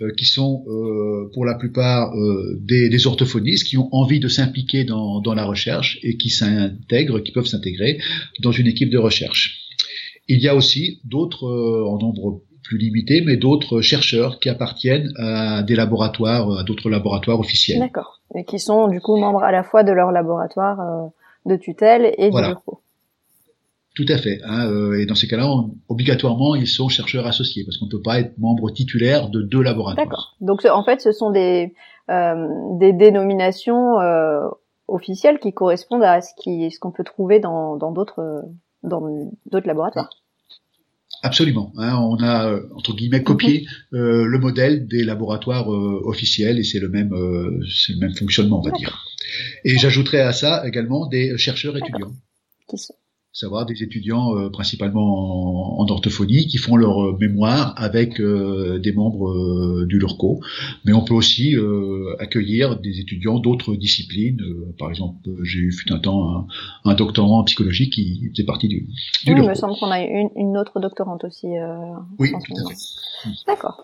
euh, 0.00 0.12
qui 0.16 0.26
sont 0.26 0.64
euh, 0.68 1.28
pour 1.34 1.44
la 1.44 1.54
plupart 1.54 2.14
euh, 2.14 2.56
des, 2.60 2.88
des 2.88 3.06
orthophonistes 3.06 3.66
qui 3.66 3.76
ont 3.76 3.88
envie 3.92 4.20
de 4.20 4.28
s'impliquer 4.28 4.84
dans, 4.84 5.20
dans 5.20 5.34
la 5.34 5.44
recherche 5.44 5.98
et 6.02 6.16
qui 6.16 6.30
s'intègrent, 6.30 7.20
qui 7.20 7.32
peuvent 7.32 7.46
s'intégrer 7.46 7.98
dans 8.40 8.52
une 8.52 8.66
équipe 8.68 8.90
de 8.90 8.98
recherche. 8.98 9.64
Il 10.28 10.40
y 10.40 10.46
a 10.48 10.54
aussi 10.54 11.00
d'autres, 11.04 11.46
euh, 11.46 11.84
en 11.88 11.98
nombre 11.98 12.42
plus 12.68 12.78
limité, 12.78 13.22
mais 13.24 13.36
d'autres 13.36 13.80
chercheurs 13.80 14.38
qui 14.40 14.50
appartiennent 14.50 15.10
à 15.16 15.62
des 15.62 15.74
laboratoires, 15.74 16.58
à 16.58 16.62
d'autres 16.64 16.90
laboratoires 16.90 17.40
officiels. 17.40 17.78
D'accord. 17.80 18.20
Et 18.34 18.44
qui 18.44 18.58
sont 18.58 18.88
du 18.88 19.00
coup 19.00 19.16
membres 19.16 19.42
à 19.42 19.50
la 19.50 19.62
fois 19.62 19.84
de 19.84 19.92
leur 19.92 20.12
laboratoire 20.12 20.80
euh, 20.80 21.06
de 21.46 21.56
tutelle 21.56 22.14
et 22.18 22.30
Voilà. 22.30 22.48
du 22.48 22.54
bureau. 22.54 22.80
Tout 23.96 24.06
à 24.08 24.18
fait. 24.18 24.38
Hein, 24.44 24.66
euh, 24.70 25.00
et 25.00 25.06
dans 25.06 25.14
ces 25.14 25.26
cas-là, 25.26 25.50
obligatoirement, 25.88 26.54
ils 26.54 26.68
sont 26.68 26.88
chercheurs 26.88 27.26
associés 27.26 27.64
parce 27.64 27.78
qu'on 27.78 27.86
ne 27.86 27.90
peut 27.90 28.02
pas 28.02 28.20
être 28.20 28.36
membre 28.38 28.70
titulaire 28.70 29.28
de 29.30 29.42
deux 29.42 29.62
laboratoires. 29.62 30.06
D'accord. 30.06 30.36
Donc 30.40 30.64
en 30.70 30.84
fait, 30.84 31.00
ce 31.00 31.10
sont 31.10 31.30
des 31.30 31.74
euh, 32.10 32.46
des 32.78 32.92
dénominations 32.92 33.98
euh, 34.00 34.46
officielles 34.88 35.38
qui 35.40 35.52
correspondent 35.52 36.04
à 36.04 36.20
ce 36.20 36.32
qui 36.36 36.70
ce 36.70 36.78
qu'on 36.78 36.92
peut 36.92 37.04
trouver 37.04 37.40
dans 37.40 37.76
dans 37.76 37.92
d'autres 37.92 38.20
euh, 38.20 38.42
dans 38.82 39.00
d'autres 39.46 39.66
laboratoires. 39.66 40.10
Absolument. 41.22 41.72
Hein, 41.76 41.96
on 41.96 42.22
a 42.22 42.50
euh, 42.50 42.68
entre 42.74 42.94
guillemets 42.94 43.22
copié 43.22 43.66
euh, 43.92 44.24
le 44.24 44.38
modèle 44.38 44.86
des 44.86 45.04
laboratoires 45.04 45.72
euh, 45.72 46.00
officiels 46.04 46.58
et 46.58 46.64
c'est 46.64 46.78
le 46.78 46.88
même, 46.88 47.12
euh, 47.12 47.60
c'est 47.68 47.92
le 47.94 47.98
même 47.98 48.14
fonctionnement, 48.14 48.60
on 48.60 48.62
va 48.62 48.76
dire. 48.76 49.04
Et 49.64 49.76
j'ajouterais 49.78 50.20
à 50.20 50.32
ça 50.32 50.66
également 50.66 51.06
des 51.06 51.36
chercheurs 51.36 51.76
étudiants. 51.76 52.12
Qui 52.68 52.78
sont 52.78 52.94
savoir 53.40 53.66
des 53.66 53.82
étudiants 53.86 54.26
euh, 54.36 54.50
principalement 54.50 55.78
en, 55.78 55.82
en 55.82 55.86
orthophonie 55.94 56.46
qui 56.50 56.58
font 56.58 56.76
leur 56.76 56.96
euh, 57.02 57.16
mémoire 57.20 57.72
avec 57.76 58.20
euh, 58.20 58.78
des 58.80 58.92
membres 58.92 59.28
euh, 59.30 59.86
du 59.86 59.98
LURCO, 59.98 60.40
mais 60.84 60.92
on 60.92 61.02
peut 61.04 61.14
aussi 61.14 61.54
euh, 61.54 62.16
accueillir 62.18 62.80
des 62.80 62.98
étudiants 62.98 63.38
d'autres 63.38 63.76
disciplines. 63.76 64.40
Euh, 64.42 64.74
par 64.78 64.88
exemple, 64.90 65.18
j'ai 65.44 65.60
eu 65.60 65.72
fut 65.72 65.92
un 65.92 66.00
temps 66.00 66.20
un, 66.34 66.46
un 66.90 66.94
doctorant 66.94 67.38
en 67.40 67.44
psychologie 67.44 67.90
qui 67.90 68.28
faisait 68.32 68.44
partie 68.44 68.68
du, 68.68 68.80
du 68.80 68.86
Oui, 68.86 68.88
il 69.26 69.34
LURCO. 69.36 69.48
me 69.50 69.54
semble 69.54 69.74
qu'on 69.78 69.90
a 69.90 70.00
une, 70.00 70.30
une 70.34 70.56
autre 70.58 70.80
doctorante 70.80 71.22
aussi. 71.24 71.46
Euh, 71.46 71.76
Oui, 72.18 72.30
tout 72.32 72.54
à 72.66 72.68
fait. 72.70 72.76
D'accord. 73.46 73.82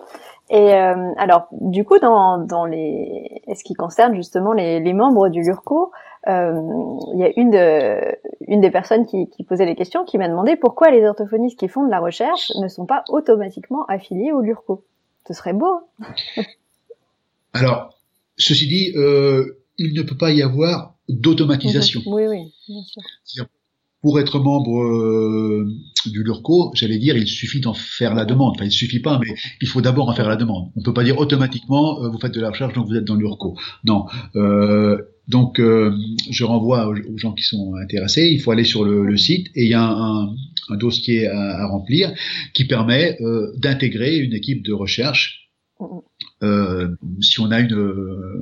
Et 0.51 0.57
euh, 0.75 1.13
alors, 1.17 1.43
du 1.61 1.85
coup, 1.85 1.99
dans, 2.01 2.45
dans 2.45 2.67
les, 2.67 3.41
ce 3.55 3.63
qui 3.65 3.75
concerne 3.75 4.15
justement 4.15 4.53
les, 4.53 4.81
les 4.81 4.93
membres 4.93 5.29
du 5.29 5.41
LURCO, 5.43 5.91
il 6.27 7.19
y 7.19 7.25
a 7.25 7.33
une, 7.37 7.51
de, 7.51 8.17
une 8.49 8.61
des 8.61 8.71
personnes 8.71 9.07
qui, 9.07 9.29
qui 9.29 9.45
posait 9.45 9.67
les 9.67 9.77
questions 9.77 10.05
qui 10.05 10.19
m'a 10.19 10.29
demandé 10.29 10.57
pourquoi 10.57 10.91
les 10.91 11.05
orthophonistes 11.05 11.59
qui 11.59 11.69
font 11.69 11.85
de 11.85 11.91
la 11.91 12.01
recherche 12.01 12.53
ne 12.61 12.69
sont 12.69 12.87
pas 12.87 13.05
automatiquement 13.09 13.85
affiliés 13.87 14.33
au 14.33 14.41
LURCO. 14.41 14.85
Ce 15.27 15.35
serait 15.35 15.53
beau. 15.53 15.81
hein 16.01 16.15
Alors, 17.53 17.99
ceci 18.37 18.67
dit, 18.67 18.93
euh, 18.97 19.61
il 19.79 19.95
ne 19.95 20.03
peut 20.03 20.17
pas 20.17 20.33
y 20.33 20.43
avoir 20.43 20.95
d'automatisation. 21.09 22.01
Oui, 22.07 22.27
oui, 22.27 22.53
bien 22.69 22.83
sûr. 23.25 23.47
Pour 24.05 24.21
être 24.21 24.39
membre 24.39 24.83
euh, 24.83 25.67
du 26.11 26.23
LURCO, 26.23 26.73
j'allais 26.75 26.99
dire, 26.99 27.17
il 27.17 27.27
suffit 27.27 27.61
d'en 27.61 27.73
faire 27.73 28.15
la 28.15 28.27
demande. 28.27 28.53
Enfin, 28.55 28.67
il 28.67 28.71
suffit 28.71 29.01
pas, 29.01 29.19
mais 29.19 29.35
il 29.63 29.67
faut 29.67 29.81
d'abord 29.81 30.11
en 30.11 30.15
faire 30.15 30.29
la 30.29 30.37
demande. 30.37 30.71
On 30.77 30.83
peut 30.83 30.93
pas 30.93 31.05
dire 31.05 31.19
automatiquement, 31.19 32.03
euh, 32.03 32.11
vous 32.11 32.19
faites 32.19 32.35
de 32.35 32.41
la 32.43 32.51
recherche, 32.51 32.75
donc 32.75 32.87
vous 32.87 32.97
êtes 32.97 33.05
dans 33.05 33.15
LURCO. 33.15 33.57
Non. 33.85 34.05
Euh, 34.37 34.99
donc, 35.27 35.59
euh, 35.59 35.97
je 36.31 36.45
renvoie 36.45 36.87
aux, 36.89 37.17
gens 37.17 37.33
qui 37.33 37.45
sont 37.45 37.77
intéressés. 37.83 38.29
Il 38.31 38.43
faut 38.43 38.51
aller 38.51 38.65
sur 38.65 38.85
le, 38.85 39.17
site 39.17 39.47
et 39.55 39.65
il 39.65 39.71
y 39.71 39.75
a 39.75 39.89
un, 39.89 40.35
dossier 40.77 41.27
à, 41.27 41.67
remplir 41.67 42.13
qui 42.53 42.67
permet 42.67 43.17
d'intégrer 43.57 44.19
une 44.19 44.35
équipe 44.35 44.63
de 44.63 44.75
recherche. 44.75 45.49
Euh, 46.45 46.89
si 47.21 47.41
on 47.41 47.51
a 47.51 47.61
une, 47.61 47.73
euh, 47.75 48.41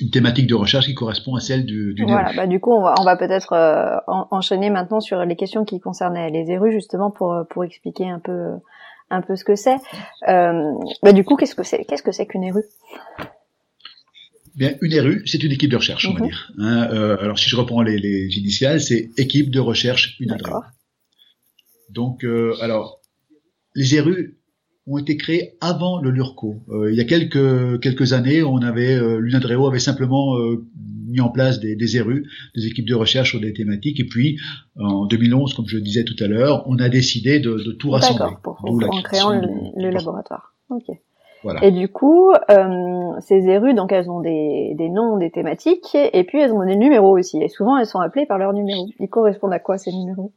une 0.00 0.10
thématique 0.10 0.46
de 0.46 0.54
recherche 0.54 0.86
qui 0.86 0.94
correspond 0.94 1.34
à 1.36 1.40
celle 1.40 1.66
du, 1.66 1.94
du 1.94 2.02
Voilà, 2.04 2.32
bah, 2.34 2.46
du 2.46 2.58
coup, 2.60 2.72
on 2.72 2.82
va, 2.82 2.94
on 3.00 3.04
va 3.04 3.16
peut-être 3.16 3.52
euh, 3.52 3.96
en- 4.06 4.26
enchaîner 4.30 4.70
maintenant 4.70 5.00
sur 5.00 5.24
les 5.24 5.36
questions 5.36 5.64
qui 5.64 5.78
concernaient 5.80 6.30
les 6.30 6.50
érus, 6.50 6.72
justement 6.72 7.10
pour 7.10 7.34
pour 7.50 7.64
expliquer 7.64 8.08
un 8.08 8.18
peu 8.18 8.52
un 9.10 9.22
peu 9.22 9.36
ce 9.36 9.44
que 9.44 9.54
c'est. 9.56 9.76
Euh, 10.28 10.72
bah, 11.02 11.12
du 11.12 11.24
coup, 11.24 11.36
qu'est-ce 11.36 11.54
que 11.54 11.62
c'est 11.62 11.84
Qu'est-ce 11.84 12.02
que 12.02 12.12
c'est 12.12 12.26
qu'une 12.26 12.44
érue? 12.44 12.64
Bien, 14.56 14.74
une 14.82 14.92
ERU, 14.92 15.22
c'est 15.26 15.42
une 15.44 15.52
équipe 15.52 15.70
de 15.70 15.76
recherche, 15.76 16.08
on 16.08 16.14
va 16.14 16.20
Mhm. 16.20 16.26
dire. 16.26 16.52
Hein, 16.58 16.88
euh, 16.92 17.16
alors, 17.20 17.38
si 17.38 17.48
je 17.48 17.56
reprends 17.56 17.80
les, 17.82 17.96
les 17.98 18.26
initiales, 18.38 18.80
c'est 18.80 19.10
équipe 19.16 19.50
de 19.50 19.60
recherche 19.60 20.16
une 20.18 20.30
D'accord. 20.30 20.64
Donc, 21.90 22.24
euh, 22.24 22.54
alors, 22.60 23.00
les 23.76 23.94
ERU 23.94 24.37
ont 24.88 24.98
été 24.98 25.16
créés 25.16 25.56
avant 25.60 26.00
le 26.00 26.10
LURCO. 26.10 26.56
Euh, 26.70 26.90
il 26.90 26.96
y 26.96 27.00
a 27.00 27.04
quelques 27.04 27.80
quelques 27.80 28.12
années, 28.12 28.42
on 28.42 28.58
avait 28.58 28.94
euh, 28.94 29.18
l'UNADREO 29.18 29.66
avait 29.66 29.78
simplement 29.78 30.36
euh, 30.36 30.66
mis 31.08 31.20
en 31.20 31.28
place 31.28 31.60
des, 31.60 31.76
des 31.76 31.96
ERU, 31.96 32.26
des 32.54 32.66
équipes 32.66 32.88
de 32.88 32.94
recherche 32.94 33.30
sur 33.30 33.40
des 33.40 33.52
thématiques, 33.52 34.00
et 34.00 34.04
puis 34.06 34.38
en 34.78 35.06
2011, 35.06 35.54
comme 35.54 35.66
je 35.66 35.76
le 35.76 35.82
disais 35.82 36.04
tout 36.04 36.16
à 36.22 36.26
l'heure, 36.26 36.64
on 36.66 36.78
a 36.78 36.88
décidé 36.88 37.40
de, 37.40 37.52
de 37.52 37.72
tout 37.72 37.90
rassembler. 37.90 38.36
Pour, 38.42 38.58
en 38.64 39.02
créant 39.02 39.30
le, 39.30 39.90
laboratoire. 39.90 40.54
Ok. 40.70 40.84
Voilà. 41.44 41.64
Et 41.64 41.70
du 41.70 41.88
coup, 41.88 42.32
euh, 42.32 43.12
ces 43.20 43.48
érus, 43.48 43.72
donc 43.72 43.92
elles 43.92 44.10
ont 44.10 44.20
des, 44.20 44.74
des 44.76 44.88
noms, 44.88 45.18
des 45.18 45.30
thématiques, 45.30 45.94
et 45.94 46.24
puis 46.24 46.40
elles 46.40 46.52
ont 46.52 46.66
des 46.66 46.76
numéros 46.76 47.16
aussi. 47.16 47.40
Et 47.40 47.48
souvent, 47.48 47.78
elles 47.78 47.86
sont 47.86 48.00
appelées 48.00 48.26
par 48.26 48.38
leurs 48.38 48.52
numéros. 48.52 48.88
Ils 48.98 49.08
correspondent 49.08 49.52
à 49.52 49.60
quoi 49.60 49.78
ces 49.78 49.92
numéros? 49.92 50.32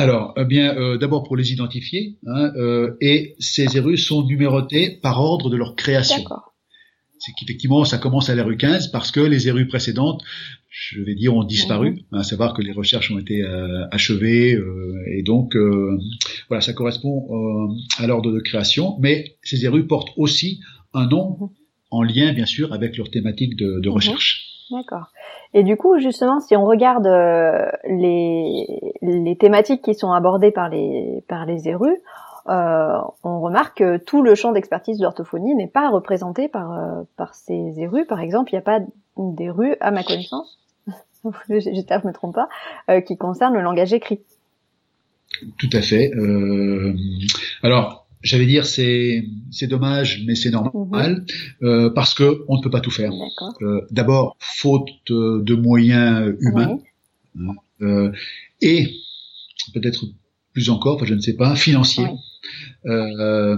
Alors, 0.00 0.32
eh 0.38 0.44
bien, 0.46 0.74
euh, 0.78 0.96
d'abord 0.96 1.24
pour 1.24 1.36
les 1.36 1.52
identifier, 1.52 2.16
hein, 2.26 2.52
euh, 2.56 2.96
et 3.02 3.34
ces 3.38 3.76
érus 3.76 3.98
sont 3.98 4.22
numérotés 4.24 4.98
par 5.02 5.20
ordre 5.20 5.50
de 5.50 5.56
leur 5.56 5.76
création. 5.76 6.24
C'est 7.18 7.32
qu'effectivement, 7.38 7.84
ça 7.84 7.98
commence 7.98 8.30
à 8.30 8.34
l'ERU 8.34 8.56
15 8.56 8.88
parce 8.92 9.10
que 9.10 9.20
les 9.20 9.46
érus 9.48 9.68
précédentes, 9.68 10.22
je 10.70 11.02
vais 11.02 11.14
dire, 11.14 11.34
ont 11.36 11.44
disparu. 11.44 12.02
Mhm. 12.12 12.18
À 12.20 12.22
savoir 12.22 12.54
que 12.54 12.62
les 12.62 12.72
recherches 12.72 13.10
ont 13.10 13.18
été 13.18 13.42
euh, 13.42 13.84
achevées 13.90 14.54
euh, 14.54 14.94
et 15.14 15.22
donc 15.22 15.54
euh, 15.54 15.98
voilà, 16.48 16.62
ça 16.62 16.72
correspond 16.72 17.28
euh, 17.30 18.02
à 18.02 18.06
l'ordre 18.06 18.32
de 18.32 18.40
création. 18.40 18.96
Mais 19.00 19.36
ces 19.42 19.66
érus 19.66 19.86
portent 19.86 20.12
aussi 20.16 20.60
un 20.94 21.06
nom 21.08 21.36
Mhm. 21.38 21.48
en 21.90 22.02
lien, 22.02 22.32
bien 22.32 22.46
sûr, 22.46 22.72
avec 22.72 22.96
leur 22.96 23.10
thématique 23.10 23.54
de, 23.56 23.80
de 23.80 23.88
Mhm. 23.90 23.94
recherche. 23.94 24.46
D'accord. 24.70 25.08
Et 25.52 25.62
du 25.62 25.76
coup, 25.76 25.98
justement, 25.98 26.40
si 26.40 26.56
on 26.56 26.64
regarde 26.64 27.06
euh, 27.06 27.70
les, 27.88 28.66
les 29.02 29.36
thématiques 29.36 29.82
qui 29.82 29.94
sont 29.94 30.12
abordées 30.12 30.52
par 30.52 30.68
les 30.68 31.24
par 31.28 31.44
les 31.44 31.68
érus, 31.68 32.00
euh, 32.48 32.98
on 33.22 33.40
remarque 33.40 33.78
que 33.78 33.96
tout 33.98 34.22
le 34.22 34.34
champ 34.34 34.52
d'expertise 34.52 34.98
de 34.98 35.02
l'orthophonie 35.02 35.54
n'est 35.54 35.68
pas 35.68 35.90
représenté 35.90 36.48
par 36.48 36.72
euh, 36.72 37.02
par 37.16 37.34
ces 37.34 37.74
érus. 37.78 38.06
Par 38.06 38.20
exemple, 38.20 38.50
il 38.52 38.54
n'y 38.54 38.60
a 38.60 38.62
pas 38.62 38.80
d'érus, 39.16 39.76
à 39.80 39.90
ma 39.90 40.02
connaissance, 40.02 40.58
j'espère 41.48 41.98
que 41.98 42.02
je 42.04 42.08
me 42.08 42.12
trompe 42.12 42.34
pas, 42.34 42.48
euh, 42.88 43.00
qui 43.00 43.16
concerne 43.16 43.54
le 43.54 43.60
langage 43.60 43.92
écrit. 43.92 44.20
Tout 45.58 45.70
à 45.72 45.80
fait. 45.80 46.10
Alors, 47.62 47.99
j'allais 48.22 48.46
dire 48.46 48.66
c'est 48.66 49.24
c'est 49.50 49.66
dommage, 49.66 50.22
mais 50.26 50.34
c'est 50.34 50.50
normal 50.50 51.24
mhm. 51.60 51.68
euh, 51.68 51.90
parce 51.90 52.14
que 52.14 52.44
on 52.48 52.56
ne 52.58 52.62
peut 52.62 52.70
pas 52.70 52.80
tout 52.80 52.90
faire. 52.90 53.12
Euh, 53.62 53.80
D'abord, 53.90 54.36
faute 54.38 54.88
de 55.08 55.54
moyens 55.54 56.34
humains 56.40 56.78
hein, 57.38 57.54
euh, 57.82 58.12
et 58.60 58.88
peut-être 59.72 60.04
plus 60.52 60.70
encore, 60.70 60.96
enfin, 60.96 61.06
je 61.06 61.14
ne 61.14 61.20
sais 61.20 61.36
pas, 61.36 61.54
financiers. 61.54 62.08
Euh, 62.86 63.56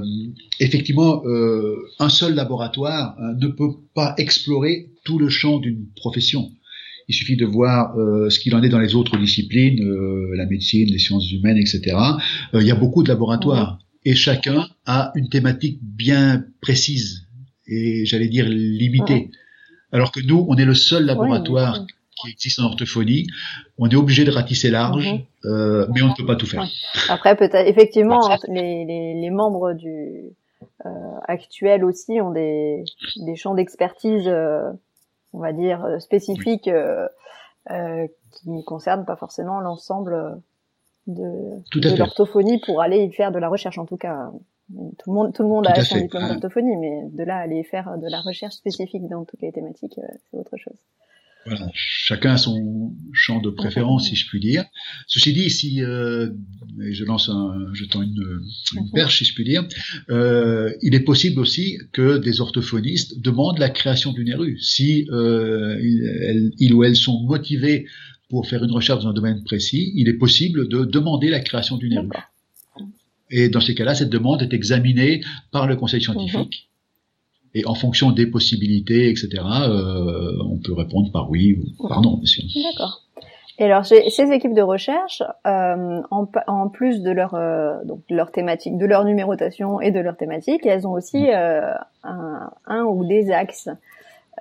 effectivement, 0.60 1.22
euh, 1.24 1.76
un 1.98 2.08
seul 2.08 2.34
laboratoire 2.34 3.16
hein, 3.18 3.34
ne 3.40 3.48
peut 3.48 3.70
pas 3.94 4.14
explorer 4.18 4.90
tout 5.04 5.18
le 5.18 5.28
champ 5.28 5.58
d'une 5.58 5.86
profession. 5.96 6.50
Il 7.08 7.14
suffit 7.14 7.36
de 7.36 7.46
voir 7.46 7.96
euh, 7.98 8.30
ce 8.30 8.38
qu'il 8.38 8.54
en 8.54 8.62
est 8.62 8.68
dans 8.68 8.78
les 8.78 8.94
autres 8.94 9.16
disciplines, 9.18 9.82
euh, 9.82 10.30
la 10.36 10.46
médecine, 10.46 10.88
les 10.88 10.98
sciences 10.98 11.30
humaines, 11.32 11.58
etc. 11.58 11.96
Euh, 12.54 12.60
il 12.60 12.66
y 12.66 12.70
a 12.70 12.74
beaucoup 12.74 13.02
de 13.02 13.08
laboratoires 13.08 13.78
et 14.04 14.14
chacun 14.14 14.66
a 14.86 15.12
une 15.14 15.28
thématique 15.28 15.78
bien 15.82 16.44
précise 16.60 17.26
et 17.66 18.04
j'allais 18.04 18.28
dire 18.28 18.46
limitée. 18.48 19.30
Alors 19.92 20.10
que 20.10 20.20
nous, 20.20 20.46
on 20.48 20.56
est 20.56 20.64
le 20.64 20.74
seul 20.74 21.04
laboratoire 21.04 21.84
qui 22.16 22.30
existe 22.30 22.60
en 22.60 22.64
orthophonie. 22.64 23.26
On 23.78 23.88
est 23.88 23.96
obligé 23.96 24.24
de 24.24 24.30
ratisser 24.30 24.70
large, 24.70 25.06
mhm. 25.06 25.20
euh, 25.44 25.86
mais 25.94 26.02
on 26.02 26.08
ne 26.08 26.14
peut 26.14 26.26
pas 26.26 26.36
tout 26.36 26.46
faire. 26.46 26.66
Après, 27.08 27.36
peut-être 27.36 27.66
effectivement, 27.66 28.20
les, 28.48 28.84
les, 28.84 29.14
les, 29.20 29.30
membres 29.30 29.74
du 29.74 30.34
euh, 30.86 30.88
actuels 31.26 31.84
aussi 31.84 32.20
ont 32.20 32.30
des, 32.30 32.84
des 33.16 33.36
champs 33.36 33.54
d'expertise, 33.54 34.26
euh, 34.26 34.70
on 35.32 35.40
va 35.40 35.52
dire 35.52 35.84
spécifiques, 36.00 36.68
euh, 36.68 37.08
euh, 37.70 38.06
qui 38.32 38.50
ne 38.50 38.62
concernent 38.62 39.04
pas 39.04 39.16
forcément 39.16 39.60
l'ensemble 39.60 40.40
de, 41.06 41.80
de 41.80 41.96
l'orthophonie 41.96 42.60
pour 42.64 42.80
aller 42.80 43.04
y 43.04 43.12
faire 43.12 43.32
de 43.32 43.38
la 43.38 43.48
recherche. 43.48 43.78
En 43.78 43.86
tout 43.86 43.96
cas, 43.96 44.30
tout 44.70 45.10
le 45.10 45.12
monde, 45.12 45.34
tout 45.34 45.42
le 45.42 45.48
monde 45.48 45.66
a 45.66 45.82
son 45.82 45.98
diplôme 45.98 46.28
d'orthophonie, 46.28 46.76
mais 46.76 47.08
de 47.10 47.24
là 47.24 47.36
aller 47.36 47.62
faire 47.64 47.98
de 47.98 48.08
la 48.08 48.20
recherche 48.20 48.54
spécifique 48.54 49.08
dans 49.08 49.24
toutes 49.24 49.42
les 49.42 49.52
thématiques, 49.52 49.98
c'est 50.30 50.36
autre 50.36 50.56
chose. 50.56 50.76
Voilà, 51.44 51.68
chacun 51.74 52.34
a 52.34 52.36
son 52.36 52.94
champ 53.12 53.40
de 53.40 53.50
préférence, 53.50 54.08
si 54.08 54.14
je 54.14 54.28
puis 54.28 54.38
dire. 54.38 54.64
Ceci 55.08 55.32
dit, 55.32 55.50
si 55.50 55.82
euh, 55.82 56.30
je 56.78 57.04
lance 57.04 57.28
un, 57.28 57.66
je 57.72 57.84
tends 57.84 58.02
une, 58.02 58.40
une 58.76 58.90
perche, 58.92 59.18
si 59.18 59.24
je 59.24 59.34
puis 59.34 59.42
dire, 59.42 59.66
euh, 60.10 60.72
il 60.82 60.94
est 60.94 61.00
possible 61.00 61.40
aussi 61.40 61.78
que 61.92 62.18
des 62.18 62.40
orthophonistes 62.40 63.20
demandent 63.20 63.58
la 63.58 63.70
création 63.70 64.12
d'une 64.12 64.32
RU. 64.34 64.56
Si 64.60 65.08
euh, 65.10 65.80
ils, 65.82 66.72
ou 66.72 66.84
elles 66.84 66.96
sont 66.96 67.20
motivés 67.22 67.86
pour 68.32 68.46
faire 68.46 68.64
une 68.64 68.72
recherche 68.72 69.04
dans 69.04 69.10
un 69.10 69.12
domaine 69.12 69.44
précis, 69.44 69.92
il 69.94 70.08
est 70.08 70.14
possible 70.14 70.66
de 70.66 70.86
demander 70.86 71.28
la 71.28 71.40
création 71.40 71.76
d'une 71.76 71.98
RU. 71.98 72.08
Et 73.30 73.50
dans 73.50 73.60
ces 73.60 73.74
cas-là, 73.74 73.94
cette 73.94 74.08
demande 74.08 74.40
est 74.40 74.54
examinée 74.54 75.20
par 75.50 75.66
le 75.66 75.76
conseil 75.76 76.00
scientifique. 76.00 76.70
Et 77.52 77.66
en 77.66 77.74
fonction 77.74 78.10
des 78.10 78.26
possibilités, 78.26 79.10
etc., 79.10 79.28
euh, 79.34 80.32
on 80.50 80.56
peut 80.56 80.72
répondre 80.72 81.12
par 81.12 81.30
oui 81.30 81.58
ou 81.78 81.86
par 81.86 82.00
non, 82.00 82.16
bien 82.16 82.62
D'accord. 82.70 83.02
Et 83.58 83.64
alors, 83.64 83.84
ces 83.84 84.32
équipes 84.32 84.54
de 84.54 84.62
recherche, 84.62 85.22
euh, 85.46 86.00
en, 86.10 86.26
en, 86.46 86.68
plus 86.70 87.02
de 87.02 87.10
leur, 87.10 87.34
euh, 87.34 87.84
donc 87.84 88.00
leur 88.08 88.32
thématique, 88.32 88.78
de 88.78 88.86
leur 88.86 89.04
numérotation 89.04 89.78
et 89.82 89.90
de 89.90 90.00
leur 90.00 90.16
thématique, 90.16 90.64
elles 90.64 90.86
ont 90.86 90.92
aussi 90.92 91.24
mm. 91.24 91.34
euh, 91.34 91.74
un, 92.02 92.50
un, 92.66 92.84
ou 92.84 93.04
des 93.04 93.30
axes. 93.30 93.68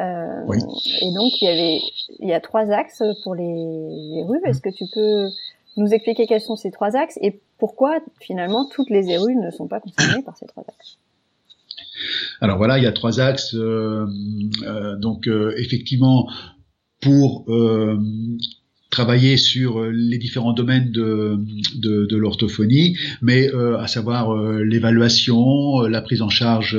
Euh, 0.02 0.44
oui. 0.48 0.58
Et 1.02 1.14
donc, 1.14 1.42
il 1.42 1.46
y 1.46 1.48
avait, 1.48 1.80
il 2.20 2.28
y 2.28 2.34
a 2.34 2.40
trois 2.40 2.70
axes 2.72 3.04
pour 3.24 3.36
les, 3.36 3.44
les 3.44 4.24
rues. 4.24 4.42
Est-ce 4.46 4.62
que 4.62 4.70
tu 4.70 4.86
peux 4.94 5.30
nous 5.78 5.94
expliquer 5.94 6.26
quels 6.28 6.42
sont 6.42 6.56
ces 6.56 6.72
trois 6.72 6.96
axes 6.96 7.18
et 7.22 7.40
pourquoi 7.58 8.00
finalement 8.20 8.66
toutes 8.66 8.90
les 8.90 9.18
rues 9.18 9.36
ne 9.36 9.52
sont 9.52 9.68
pas 9.68 9.80
concernées 9.80 10.24
par 10.24 10.36
ces 10.38 10.48
trois 10.48 10.64
axes? 10.68 10.98
Alors 12.42 12.58
voilà, 12.58 12.78
il 12.78 12.84
y 12.84 12.88
a 12.88 12.92
trois 12.92 13.20
axes. 13.20 13.54
Euh, 13.56 14.08
euh, 14.64 14.96
donc 14.98 15.28
euh, 15.28 15.54
effectivement, 15.58 16.30
pour 17.02 17.46
travailler 18.90 19.38
sur 19.38 19.86
les 19.86 20.18
différents 20.18 20.54
domaines 20.54 20.92
de, 20.92 21.40
de, 21.76 22.18
l'orthophonie, 22.18 22.98
mais 23.22 23.50
à 23.80 23.88
savoir 23.88 24.36
l'évaluation, 24.36 25.82
la 25.82 26.02
prise 26.02 26.22
en 26.22 26.30
charge 26.30 26.78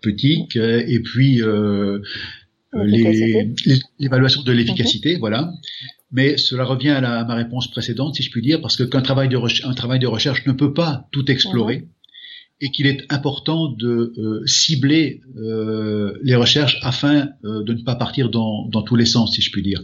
thérapeutique 0.00 0.56
et 0.56 1.00
puis 1.00 1.42
l'évaluation 2.74 4.42
de 4.42 4.52
l'efficacité, 4.52 5.14
mhm. 5.14 5.20
voilà. 5.20 5.52
Mais 6.10 6.38
cela 6.38 6.64
revient 6.64 6.90
à, 6.90 7.24
ma 7.24 7.34
réponse 7.34 7.70
précédente, 7.70 8.14
si 8.14 8.22
je 8.22 8.30
puis 8.30 8.40
dire, 8.40 8.62
parce 8.62 8.76
que 8.76 8.82
qu'un 8.82 9.02
travail 9.02 9.28
de 9.28 9.36
un 9.66 9.74
travail 9.74 9.98
de 9.98 10.06
recherche 10.06 10.46
ne 10.46 10.52
peut 10.52 10.72
pas 10.72 11.06
tout 11.12 11.30
explorer. 11.30 11.80
Mhm 11.80 11.88
et 12.60 12.70
qu'il 12.70 12.86
est 12.86 13.04
important 13.10 13.68
de 13.68 14.12
euh, 14.18 14.42
cibler 14.46 15.20
euh, 15.36 16.18
les 16.22 16.34
recherches 16.34 16.78
afin 16.82 17.30
euh, 17.44 17.62
de 17.62 17.74
ne 17.74 17.82
pas 17.82 17.94
partir 17.94 18.30
dans, 18.30 18.66
dans, 18.66 18.82
tous 18.82 18.96
les 18.96 19.06
sens, 19.06 19.34
si 19.34 19.42
je 19.42 19.50
puis 19.50 19.62
dire. 19.62 19.82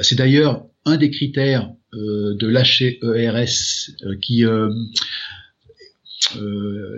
C'est 0.00 0.16
d'ailleurs 0.16 0.64
un 0.86 0.96
des 0.96 1.10
critères 1.10 1.70
de 1.92 2.46
l'HERS 2.46 3.90
qui 4.22 4.42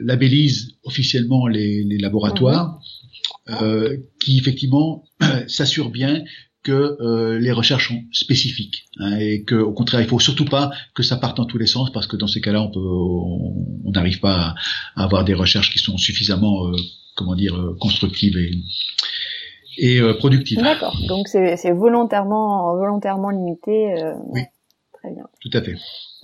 labellise 0.02 0.76
officiellement 0.84 1.46
les, 1.46 1.84
les 1.84 1.98
laboratoires, 1.98 2.80
qui 4.20 4.38
effectivement 4.38 5.04
s'assure 5.48 5.90
bien 5.90 6.24
que 6.68 6.96
euh, 7.00 7.38
les 7.38 7.52
recherches 7.52 7.88
sont 7.88 8.02
spécifiques 8.12 8.84
hein, 8.98 9.16
et 9.18 9.44
que 9.44 9.54
au 9.54 9.72
contraire 9.72 10.00
il 10.00 10.08
faut 10.08 10.18
surtout 10.18 10.44
pas 10.44 10.70
que 10.94 11.02
ça 11.02 11.16
parte 11.16 11.36
dans 11.36 11.46
tous 11.46 11.58
les 11.58 11.66
sens 11.66 11.92
parce 11.92 12.06
que 12.06 12.16
dans 12.16 12.26
ces 12.26 12.40
cas-là 12.40 12.62
on 12.62 12.70
peut 12.70 12.80
on 12.80 13.90
n'arrive 13.92 14.20
pas 14.20 14.54
à, 14.96 15.04
avoir 15.04 15.24
des 15.24 15.34
recherches 15.34 15.72
qui 15.72 15.78
sont 15.78 15.96
suffisamment 15.96 16.66
euh, 16.66 16.72
comment 17.16 17.34
dire 17.34 17.54
euh, 17.54 17.76
constructives 17.80 18.36
et 18.36 18.50
et 19.80 20.00
productives. 20.18 20.58
D'accord. 20.58 20.96
Donc 21.06 21.28
c'est 21.28 21.70
volontairement 21.70 22.76
volontairement 22.76 23.30
limité. 23.30 23.94
oui. 24.26 24.40
Très 25.00 25.10
bien. 25.10 25.24
Tout 25.40 25.50
à 25.52 25.62
fait. 25.62 25.74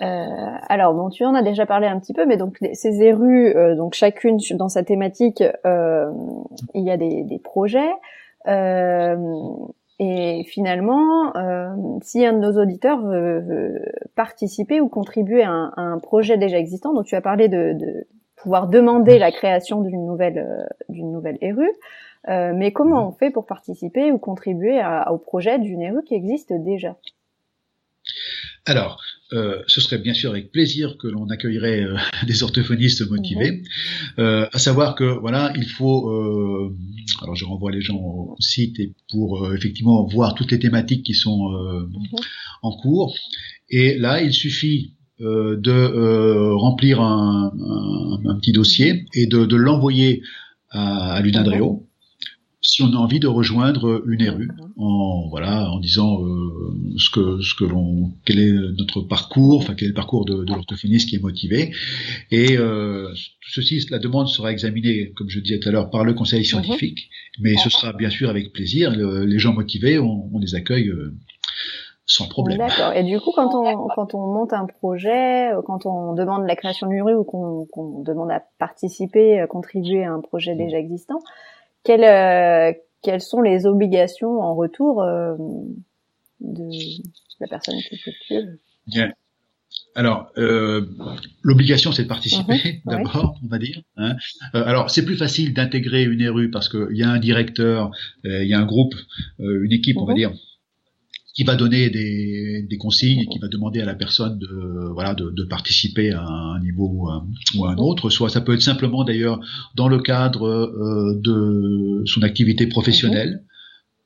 Euh, 0.02 0.56
alors, 0.68 0.94
bon, 0.94 1.08
tu 1.08 1.24
en 1.24 1.34
as 1.34 1.42
déjà 1.42 1.66
parlé 1.66 1.86
un 1.86 1.98
petit 2.00 2.12
peu, 2.12 2.26
mais 2.26 2.36
donc 2.36 2.58
ces 2.72 3.02
érues, 3.02 3.54
donc 3.76 3.94
chacune 3.94 4.38
dans 4.52 4.68
sa 4.68 4.82
thématique, 4.82 5.42
il 5.64 6.82
y 6.82 6.90
a 6.90 6.96
des, 6.96 7.22
des 7.22 7.38
projets. 7.38 7.92
Euh, 8.46 9.16
et 10.00 10.44
finalement, 10.44 11.36
euh, 11.36 11.68
si 12.02 12.24
un 12.26 12.32
de 12.32 12.38
nos 12.38 12.60
auditeurs 12.60 13.00
veut, 13.00 13.80
participer 14.16 14.80
ou 14.80 14.88
contribuer 14.88 15.44
à 15.44 15.70
un, 15.76 15.98
projet 15.98 16.36
déjà 16.36 16.58
existant, 16.58 16.92
dont 16.92 17.04
tu 17.04 17.14
as 17.14 17.20
parlé 17.20 17.48
de, 17.48 17.74
de 17.74 18.06
pouvoir 18.36 18.66
demander 18.68 19.18
la 19.18 19.30
création 19.30 19.82
d'une 19.82 20.04
nouvelle 20.04 20.38
euh, 20.38 20.64
d'une 20.88 21.12
nouvelle 21.12 21.38
ERU, 21.40 21.70
euh, 22.28 22.52
mais 22.54 22.72
comment 22.72 23.08
on 23.08 23.12
fait 23.12 23.30
pour 23.30 23.46
participer 23.46 24.10
ou 24.10 24.18
contribuer 24.18 24.82
au 25.10 25.18
projet 25.18 25.58
d'une 25.60 25.82
ERU 25.82 26.02
qui 26.02 26.14
existe 26.14 26.52
déjà? 26.52 26.96
Alors, 28.66 29.02
euh, 29.34 29.62
ce 29.66 29.80
serait 29.80 29.98
bien 29.98 30.14
sûr 30.14 30.30
avec 30.30 30.50
plaisir 30.50 30.96
que 30.96 31.06
l'on 31.06 31.28
accueillerait 31.28 31.82
euh, 31.82 31.96
des 32.26 32.42
orthophonistes 32.42 33.08
motivés. 33.10 33.52
Mhm. 33.52 33.64
Euh, 34.20 34.46
à 34.52 34.58
savoir 34.58 34.94
que 34.94 35.04
voilà, 35.04 35.52
il 35.56 35.66
faut. 35.66 36.08
Euh, 36.10 36.74
alors, 37.22 37.34
je 37.34 37.44
renvoie 37.44 37.70
les 37.70 37.82
gens 37.82 37.96
au 37.96 38.36
site 38.40 38.80
et 38.80 38.92
pour 39.10 39.52
effectivement 39.54 40.04
voir 40.06 40.34
toutes 40.34 40.50
les 40.50 40.58
thématiques 40.58 41.04
qui 41.04 41.14
sont 41.14 41.50
mhm. 41.50 41.90
en 42.62 42.76
cours. 42.76 43.14
Et 43.68 43.98
là, 43.98 44.22
il 44.22 44.32
suffit 44.32 44.94
de 45.20 46.54
remplir 46.54 47.00
un, 47.00 47.52
un, 48.24 48.34
petit 48.36 48.52
dossier 48.52 49.06
et 49.14 49.26
de, 49.26 49.44
de 49.44 49.56
l'envoyer 49.56 50.22
à, 50.70 51.12
à 51.12 51.22
si 52.64 52.82
on 52.82 52.92
a 52.92 52.96
envie 52.96 53.20
de 53.20 53.28
rejoindre 53.28 54.02
une 54.08 54.22
ERU 54.22 54.48
en 54.76 55.28
voilà 55.28 55.70
en 55.70 55.78
disant 55.78 56.22
euh, 56.22 56.96
ce 56.98 57.10
que 57.10 57.40
ce 57.40 57.54
que 57.54 57.64
l'on 57.64 58.12
quel 58.24 58.38
est 58.38 58.52
notre 58.78 59.02
parcours 59.02 59.58
enfin 59.58 59.74
quel 59.74 59.86
est 59.86 59.88
le 59.90 59.94
parcours 59.94 60.24
de, 60.24 60.44
de 60.44 60.52
l'orthophoniste 60.52 61.08
qui 61.08 61.16
est 61.16 61.22
motivé. 61.22 61.72
Et 62.30 62.56
euh, 62.56 63.12
ceci 63.46 63.86
la 63.90 63.98
demande 63.98 64.28
sera 64.28 64.50
examinée 64.50 65.12
comme 65.14 65.28
je 65.28 65.40
disais 65.40 65.60
tout 65.60 65.68
à 65.68 65.72
l'heure 65.72 65.90
par 65.90 66.04
le 66.04 66.14
conseil 66.14 66.44
scientifique. 66.44 67.10
Mais 67.38 67.56
ce 67.56 67.68
sera 67.70 67.92
bien 67.92 68.10
sûr 68.10 68.30
avec 68.30 68.52
plaisir. 68.52 68.90
Les 68.90 69.38
gens 69.38 69.52
motivés 69.52 69.98
on, 69.98 70.30
on 70.32 70.38
les 70.38 70.54
accueille 70.54 70.88
euh, 70.88 71.14
sans 72.06 72.28
problème. 72.28 72.58
D'accord. 72.58 72.92
Et 72.92 73.02
du 73.02 73.18
coup, 73.20 73.32
quand 73.34 73.54
on 73.54 73.88
quand 73.94 74.14
on 74.14 74.26
monte 74.32 74.52
un 74.52 74.66
projet, 74.66 75.52
euh, 75.52 75.62
quand 75.62 75.86
on 75.86 76.14
demande 76.14 76.46
la 76.46 76.56
création 76.56 76.86
d'une 76.86 77.02
rue 77.02 77.14
ou 77.14 77.24
qu'on 77.24 78.02
demande 78.02 78.30
à 78.30 78.42
participer, 78.58 79.40
à 79.40 79.46
contribuer 79.46 80.04
à 80.04 80.12
un 80.12 80.20
projet 80.20 80.54
déjà 80.54 80.78
existant, 80.78 81.20
quelles, 81.84 82.04
euh, 82.04 82.72
quelles 83.02 83.20
sont 83.20 83.42
les 83.42 83.66
obligations 83.66 84.40
en 84.40 84.54
retour 84.54 85.02
euh, 85.02 85.36
de 86.40 86.68
la 87.40 87.46
personne 87.46 87.76
qui 87.88 87.96
postule 88.04 88.58
Bien. 88.86 89.12
Alors, 89.96 90.30
euh, 90.38 90.86
l'obligation, 91.42 91.92
c'est 91.92 92.04
de 92.04 92.08
participer, 92.08 92.54
mhm. 92.54 92.80
d'abord, 92.86 93.38
on 93.44 93.46
va 93.48 93.58
dire. 93.58 93.82
Hein. 93.96 94.16
Euh, 94.54 94.64
alors, 94.66 94.90
c'est 94.90 95.04
plus 95.04 95.16
facile 95.16 95.54
d'intégrer 95.54 96.04
une 96.04 96.20
ERU 96.20 96.50
parce 96.50 96.68
qu'il 96.68 96.96
y 96.96 97.02
a 97.02 97.10
un 97.10 97.18
directeur, 97.18 97.90
il 98.24 98.46
y 98.46 98.54
a 98.54 98.58
un 98.58 98.66
groupe, 98.66 98.94
une 99.38 99.72
équipe, 99.72 99.96
on 99.98 100.04
va 100.04 100.12
mhm. 100.12 100.18
dire, 100.18 100.32
qui 101.34 101.42
va 101.42 101.56
donner 101.56 101.90
des, 101.90 102.62
des, 102.62 102.78
consignes 102.78 103.20
et 103.20 103.26
qui 103.26 103.40
va 103.40 103.48
demander 103.48 103.80
à 103.80 103.84
la 103.84 103.94
personne 103.94 104.38
de 104.38 104.92
voilà 104.94 105.14
de, 105.14 105.30
de 105.30 105.42
participer 105.42 106.12
à 106.12 106.22
un 106.22 106.60
niveau 106.60 106.88
ou 107.52 107.64
à, 107.64 107.72
un 107.72 107.76
autre. 107.76 108.08
Soit 108.08 108.30
ça 108.30 108.40
peut 108.40 108.54
être 108.54 108.62
simplement 108.62 109.02
d'ailleurs 109.02 109.40
dans 109.74 109.88
le 109.88 109.98
cadre 109.98 110.46
euh, 110.46 111.20
de 111.20 112.04
son 112.06 112.22
activité 112.22 112.68
professionnelle 112.68 113.42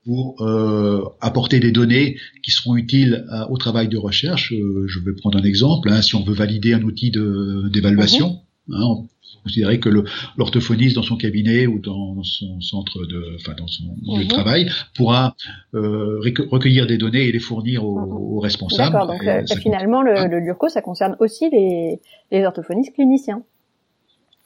pour 0.07 0.41
euh, 0.41 1.03
apporter 1.21 1.61
des 1.61 1.71
données 1.71 2.17
qui 2.43 2.51
seront 2.51 2.77
utiles 2.77 3.27
au 3.51 3.59
travail 3.59 3.89
de 3.89 3.99
recherche. 3.99 4.55
Euh, 4.55 4.87
je 4.87 4.99
vais 5.01 5.13
prendre 5.13 5.39
un 5.39 5.45
exemple. 5.45 5.91
Hein, 5.91 6.01
si 6.01 6.15
on 6.15 6.25
veut 6.25 6.35
valider 6.35 6.73
un 6.73 6.83
outil 6.83 7.11
d'évaluation, 7.11 8.41
hein, 8.73 9.07
considérer 9.43 9.81
que 9.81 9.89
l'orthophoniste 10.37 10.97
dans 10.97 11.03
son 11.03 11.17
cabinet 11.17 11.67
ou 11.67 11.79
dans 11.79 12.23
son 12.23 12.61
centre 12.61 13.07
de, 13.07 13.37
enfin 13.37 13.55
dans 13.57 13.67
son 13.67 13.85
lieu 13.85 14.19
de 14.19 14.25
mhm. 14.25 14.29
travail 14.29 14.71
pourra 14.95 15.35
euh, 15.75 16.21
recueillir 16.51 16.87
des 16.87 16.99
données 16.99 17.27
et 17.29 17.33
les 17.33 17.39
fournir 17.39 17.85
aux, 17.85 17.99
mhm. 17.99 18.13
aux 18.13 18.41
responsables. 18.41 18.93
D'accord. 18.93 19.09
Donc 19.09 19.27
euh, 19.27 19.43
finalement, 19.61 20.03
le, 20.03 20.29
le, 20.29 20.41
LURCO, 20.41 20.69
ça 20.69 20.83
concerne 20.83 21.17
aussi 21.21 21.49
les, 21.51 22.01
les 22.31 22.45
orthophonistes 22.45 22.95
cliniciens. 22.95 23.43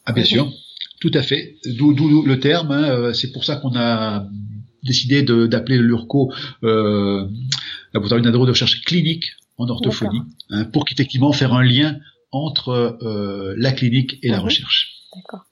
Ah 0.05 0.13
bien 0.13 0.25
sûr, 0.25 0.51
tout 1.01 1.11
à 1.15 1.23
fait. 1.23 1.57
D'où 1.67 1.95
le 2.25 2.41
terme. 2.41 2.71
Hein, 2.71 2.91
euh, 2.91 3.13
c'est 3.13 3.33
pour 3.33 3.45
ça 3.45 3.57
qu'on 3.57 3.77
a 3.77 4.27
décidé 4.83 5.23
d'appeler 5.23 5.79
le 5.79 5.85
LURCO 5.85 6.33
euh, 6.65 7.29
laboratoire 7.95 8.21
de 8.21 8.51
recherche 8.51 8.83
clinique 8.85 9.33
en 9.59 9.69
orthophonie, 9.69 10.23
hein, 10.51 10.65
pour 10.65 10.85
qu'effectivement 10.85 11.33
faire 11.33 11.53
un 11.53 11.63
lien 11.63 11.99
entre 12.33 12.99
euh, 13.03 13.55
la 13.57 13.73
clinique 13.73 14.19
et 14.23 14.29
la 14.29 14.39
mhm. 14.39 14.45
recherche. 14.45 14.95
D'accord. 15.15 15.45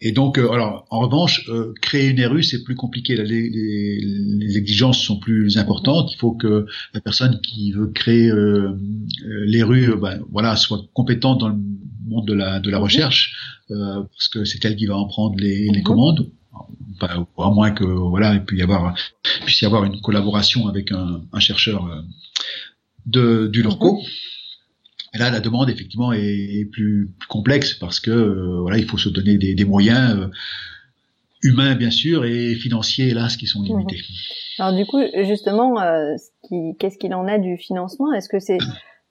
Et 0.00 0.12
donc, 0.12 0.38
euh, 0.38 0.50
alors, 0.52 0.86
en 0.90 1.00
revanche, 1.00 1.48
euh, 1.48 1.74
créer 1.82 2.10
une 2.10 2.24
RU, 2.24 2.42
c'est 2.42 2.62
plus 2.62 2.76
compliqué. 2.76 3.16
Les, 3.16 3.24
les, 3.24 3.98
les, 4.00 4.56
exigences 4.56 5.00
sont 5.00 5.18
plus 5.18 5.58
importantes. 5.58 6.12
Il 6.12 6.18
faut 6.18 6.32
que 6.32 6.66
la 6.94 7.00
personne 7.00 7.40
qui 7.40 7.72
veut 7.72 7.88
créer 7.88 8.30
euh, 8.30 8.78
les 9.24 9.62
rues, 9.64 9.96
ben, 10.00 10.20
voilà, 10.30 10.54
soit 10.54 10.82
compétente 10.94 11.40
dans 11.40 11.48
le 11.48 11.56
monde 12.06 12.28
de 12.28 12.34
la, 12.34 12.60
de 12.60 12.70
la 12.70 12.78
mhm. 12.78 12.84
recherche, 12.84 13.34
parce 13.68 14.28
que 14.28 14.44
c'est 14.44 14.64
elle 14.64 14.76
qui 14.76 14.86
va 14.86 14.96
en 14.96 15.06
prendre 15.06 15.36
les, 15.38 15.68
les 15.68 15.78
mhm. 15.78 15.82
commandes. 15.82 16.30
à 17.00 17.50
moins 17.50 17.72
que 17.72 17.84
voilà, 17.84 18.34
il 18.34 18.44
puisse 18.44 18.60
y 18.60 18.62
avoir, 18.62 18.94
puisse 19.44 19.60
y 19.60 19.66
avoir 19.66 19.84
une 19.84 20.00
collaboration 20.00 20.68
avec 20.68 20.92
un, 20.92 21.22
un 21.32 21.40
chercheur 21.40 22.04
de, 23.06 23.48
du 23.48 23.62
LURCO. 23.62 24.00
Et 25.18 25.20
là, 25.20 25.30
la 25.30 25.40
demande 25.40 25.68
effectivement 25.68 26.12
est, 26.12 26.64
plus, 26.70 27.10
complexe 27.28 27.74
parce 27.74 27.98
que 27.98 28.10
euh, 28.10 28.60
voilà, 28.60 28.78
il 28.78 28.86
faut 28.86 28.98
se 28.98 29.08
donner 29.08 29.36
des, 29.36 29.64
moyens 29.64 30.16
euh, 30.16 30.28
humains 31.42 31.74
bien 31.74 31.90
sûr 31.90 32.24
et 32.24 32.54
financiers 32.54 33.08
hélas 33.08 33.36
qui 33.36 33.46
sont 33.46 33.62
limités. 33.62 33.96
Mhm. 33.96 34.64
Alors 34.64 34.76
du 34.76 34.86
coup, 34.86 35.00
justement, 35.24 35.80
euh, 35.80 36.14
qu'est-ce 36.78 36.98
qu'il 36.98 37.14
en 37.14 37.26
est 37.26 37.40
du 37.40 37.56
financement? 37.56 38.12
Est-ce 38.12 38.28
que 38.28 38.38
c'est 38.38 38.58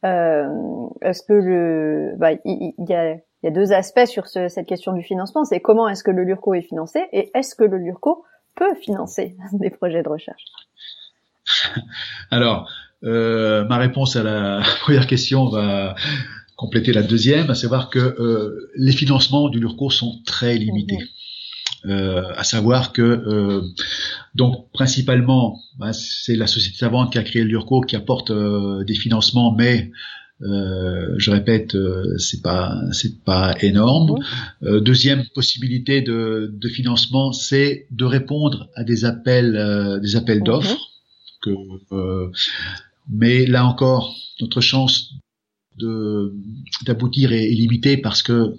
est-ce 0.04 1.24
que 1.24 1.34
le 1.34 2.14
bah, 2.18 2.32
il 2.46 2.74
y, 2.78 2.94
a, 2.94 3.16
y, 3.44 3.48
a, 3.48 3.52
deux 3.52 3.74
aspects 3.74 4.06
sur 4.06 4.28
ce, 4.28 4.48
cette 4.48 4.68
question 4.68 4.94
du 4.94 5.04
financement. 5.04 5.44
C'est 5.44 5.60
comment 5.60 5.90
est-ce 5.90 6.04
que 6.04 6.12
le 6.12 6.24
Lurco 6.24 6.54
est 6.54 6.62
financé 6.62 7.02
et 7.12 7.30
est-ce 7.34 7.56
que 7.56 7.66
le 7.66 7.78
Lurco 7.78 8.24
peut 8.56 8.76
financer 8.76 9.36
des 9.54 9.70
projets 9.70 10.04
de 10.04 10.10
recherche? 10.10 10.46
Alors, 12.32 12.70
euh, 13.04 13.66
ma 13.66 13.78
réponse 13.78 14.16
à 14.16 14.24
la 14.24 14.62
première 14.82 15.08
question 15.08 15.50
va 15.50 15.96
compléter 16.56 16.92
la 16.92 17.04
deuxième, 17.04 17.50
à 17.50 17.56
savoir 17.56 17.90
que 17.90 18.00
euh, 18.00 18.72
les 18.76 18.92
financements 18.92 19.50
du 19.50 19.60
LURCO 19.60 19.90
sont 19.90 20.22
très 20.26 20.58
limités. 20.58 21.00
Euh, 21.86 22.24
à 22.36 22.44
savoir 22.44 22.92
que 22.92 23.02
euh, 23.02 23.62
donc 24.34 24.72
principalement 24.74 25.62
bah, 25.78 25.94
c'est 25.94 26.36
la 26.36 26.48
société 26.48 26.76
savante 26.78 27.12
qui 27.12 27.20
a 27.20 27.24
créé 27.24 27.44
le 27.44 27.50
LURCO 27.50 27.82
qui 27.82 27.96
apporte 27.96 28.32
euh, 28.32 28.84
des 28.84 28.96
financements, 28.96 29.54
mais 29.56 29.92
je 30.40 31.32
répète, 31.32 31.76
c'est 32.20 32.44
pas 32.44 32.76
c'est 32.92 33.24
pas 33.24 33.56
énorme. 33.62 34.20
deuxième 34.62 35.26
possibilité 35.34 36.02
de, 36.04 36.52
de 36.54 36.68
financement, 36.68 37.32
c'est 37.32 37.88
de 37.90 38.06
répondre 38.06 38.70
à 38.76 38.84
des 38.84 39.04
appels 39.04 40.00
des 40.00 40.16
appels 40.16 40.44
d'offres 40.44 40.78
que 41.42 41.50
mais 43.10 43.46
là 43.46 43.66
encore, 43.66 44.16
notre 44.42 44.62
chance 44.62 45.14
de 45.78 46.34
d'aboutir 46.86 47.32
est, 47.32 47.50
limitée 47.50 47.98
parce 47.98 48.24
que 48.24 48.56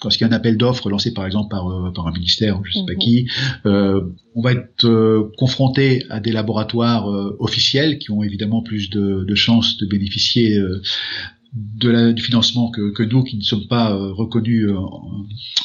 quand 0.00 0.14
il 0.14 0.20
y 0.20 0.24
a 0.24 0.26
un 0.26 0.32
appel 0.32 0.56
d'offres 0.56 0.88
lancé 0.88 1.12
par 1.12 1.26
exemple 1.26 1.50
par, 1.50 1.68
euh, 1.68 1.92
par 1.92 2.06
un 2.06 2.12
ministère, 2.12 2.60
je 2.64 2.72
sais 2.72 2.84
pas 2.86 2.94
mhm. 2.94 2.98
qui, 2.98 3.28
euh, 3.66 4.00
on 4.34 4.42
va 4.42 4.52
être 4.52 4.86
euh, 4.86 5.30
confronté 5.36 6.04
à 6.10 6.20
des 6.20 6.32
laboratoires 6.32 7.06
officiels 7.38 7.98
qui 7.98 8.10
ont 8.10 8.22
évidemment 8.22 8.62
plus 8.62 8.90
de, 8.90 9.24
de 9.24 9.34
chances 9.34 9.76
de 9.76 9.86
bénéficier 9.86 10.58
de 11.52 11.90
la, 11.90 12.12
du 12.12 12.22
financement 12.22 12.70
que, 12.70 12.90
que, 12.92 13.02
nous 13.02 13.22
qui 13.22 13.36
ne 13.36 13.42
sommes 13.42 13.66
pas 13.68 13.94
reconnus 13.94 14.70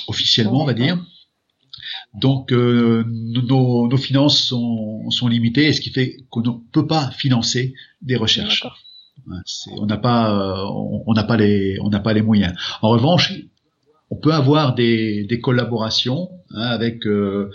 officiellement, 0.08 0.64
on 0.64 0.66
va 0.66 0.74
dire. 0.74 1.00
Donc 2.18 2.52
euh, 2.52 3.04
nos, 3.08 3.88
nos, 3.88 3.98
finances 3.98 4.40
sont, 4.40 5.10
sont, 5.10 5.28
limitées, 5.28 5.72
ce 5.74 5.82
qui 5.82 5.92
fait 5.92 6.18
qu'on 6.30 6.42
ne 6.42 6.52
peut 6.72 6.88
pas 6.88 7.12
financer 7.12 7.74
des 8.02 8.16
recherches. 8.16 8.66
On 9.78 9.86
n'a 9.86 9.98
pas, 9.98 10.32
euh, 10.32 10.66
on 11.06 11.14
n'a 11.14 11.24
pas 11.24 11.38
les, 11.38 11.78
on 11.82 11.90
n'a 11.90 12.00
pas 12.00 12.14
les 12.14 12.22
moyens. 12.22 12.54
En 12.82 12.90
revanche, 12.90 13.34
on 14.10 14.16
peut 14.16 14.34
avoir 14.34 14.74
des, 14.74 15.26
des 15.26 15.40
collaborations 15.42 16.30
hein, 16.52 16.62
avec 16.62 17.06
euh, 17.06 17.52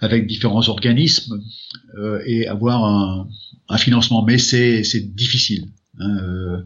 avec 0.00 0.26
différents 0.26 0.68
organismes 0.68 1.40
euh, 1.96 2.20
et 2.26 2.48
avoir 2.48 2.84
un, 2.84 3.28
un 3.68 3.78
financement, 3.78 4.24
mais 4.24 4.38
c'est 4.38 4.82
difficile. 5.14 5.68
Hein, 5.98 6.18
euh, 6.22 6.62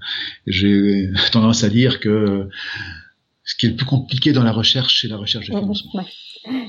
J'ai 0.46 1.10
tendance 1.32 1.64
à 1.64 1.68
dire 1.68 2.00
que 2.00 2.48
qui 3.58 3.66
est 3.66 3.70
le 3.70 3.76
plus 3.76 3.86
compliqué 3.86 4.32
dans 4.32 4.42
la 4.42 4.52
recherche, 4.52 5.02
c'est 5.02 5.08
la 5.08 5.16
recherche 5.16 5.50
de 5.50 5.58
financement. 5.58 6.02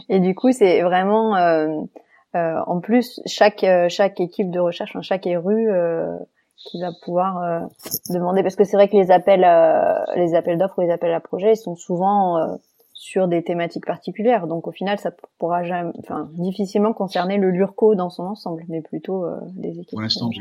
Et 0.10 0.20
du 0.20 0.36
coup, 0.36 0.52
c'est 0.52 0.82
vraiment, 0.82 1.36
euh, 1.36 1.68
euh, 2.36 2.60
en 2.66 2.80
plus, 2.80 3.22
chaque 3.26 3.64
euh, 3.64 3.88
chaque 3.90 4.20
équipe 4.20 4.52
de 4.52 4.60
recherche, 4.60 4.96
chaque 5.02 5.28
ERU 5.28 5.70
qui 6.58 6.82
va 6.82 6.90
pouvoir 7.04 7.70
demander, 8.10 8.42
parce 8.42 8.56
que 8.56 8.64
c'est 8.64 8.78
vrai 8.78 8.90
que 8.90 8.98
les 8.98 9.12
appels 9.12 9.46
les 10.16 10.34
appels 10.34 10.58
d'offres 10.58 10.80
ou 10.80 10.82
les 10.82 10.92
appels 10.92 11.14
à 11.14 11.20
projets 11.20 11.56
sont 11.56 11.76
souvent 11.76 12.58
sur 12.94 13.28
des 13.28 13.44
thématiques 13.44 13.86
particulières. 13.86 14.48
Donc 14.48 14.68
au 14.68 14.72
final, 14.72 14.98
ça 14.98 15.12
pourra 15.38 15.64
jamais, 15.64 15.92
enfin, 16.00 16.28
difficilement 16.34 16.94
concerner 16.94 17.38
le 17.38 17.52
LURCO 17.52 17.94
dans 17.94 18.10
son 18.10 18.24
ensemble, 18.24 18.64
mais 18.70 18.82
plutôt 18.82 19.26
des 19.54 19.80
équipes. 19.80 19.92
Pour 19.92 20.02
l'instant, 20.02 20.32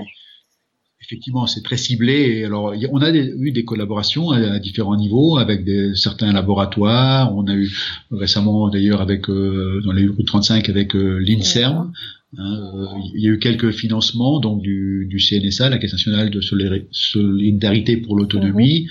effectivement, 1.03 1.47
c'est 1.47 1.63
très 1.63 1.77
ciblé. 1.77 2.13
Et 2.13 2.45
alors, 2.45 2.75
on 2.91 3.01
a 3.01 3.11
eu 3.11 3.51
des 3.53 3.65
collaborations 3.65 4.31
à, 4.31 4.59
différents 4.59 4.97
niveaux 4.97 5.39
avec 5.39 5.65
des, 5.65 5.95
certains 5.95 6.33
laboratoires. 6.33 7.35
On 7.37 7.47
a 7.47 7.55
eu 7.55 7.71
récemment, 8.11 8.69
d'ailleurs, 8.69 9.01
avec 9.01 9.29
euh, 9.29 9.81
dans 9.85 9.93
les 9.93 10.09
35 10.25 10.69
avec 10.69 10.95
euh, 10.97 11.19
l'Inserm. 11.19 11.93
Hein, 12.39 12.61
euh, 12.75 12.87
il 13.15 13.23
y 13.23 13.29
a 13.29 13.31
eu 13.31 13.39
quelques 13.39 13.71
financements 13.71 14.41
donc 14.41 14.61
du, 14.61 15.07
du 15.09 15.19
CNSA, 15.19 15.71
la 15.71 15.79
Caisse 15.79 15.93
nationale 15.93 16.31
de 16.31 16.41
solidarité 16.41 17.97
pour 17.97 18.17
l'autonomie. 18.17 18.89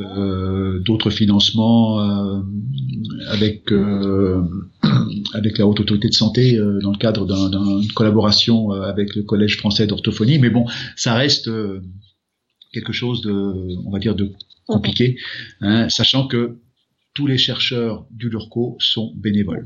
Euh, 0.00 0.78
d'autres 0.78 1.10
financements 1.10 2.00
euh, 2.00 2.40
avec 3.32 3.72
euh, 3.72 4.44
avec 5.34 5.58
la 5.58 5.66
haute 5.66 5.80
autorité 5.80 6.08
de 6.08 6.14
santé 6.14 6.56
dans 6.56 6.90
le 6.90 6.98
cadre 6.98 7.26
d'une 7.26 7.92
collaboration 7.92 8.70
avec 8.70 9.14
le 9.14 9.22
collège 9.22 9.58
français 9.58 9.86
d'orthophonie. 9.86 10.38
Mais 10.38 10.50
bon 10.50 10.66
ça 10.96 11.14
reste 11.14 11.50
quelque 12.72 12.92
chose 12.92 13.22
de 13.22 13.32
on 13.86 13.90
va 13.90 13.98
dire 13.98 14.14
de 14.14 14.32
compliqué 14.66 15.16
hein, 15.60 15.88
sachant 15.88 16.26
que 16.26 16.58
tous 17.14 17.26
les 17.26 17.38
chercheurs 17.38 18.06
du 18.10 18.28
LURCO 18.28 18.76
sont 18.78 19.12
bénévoles 19.16 19.64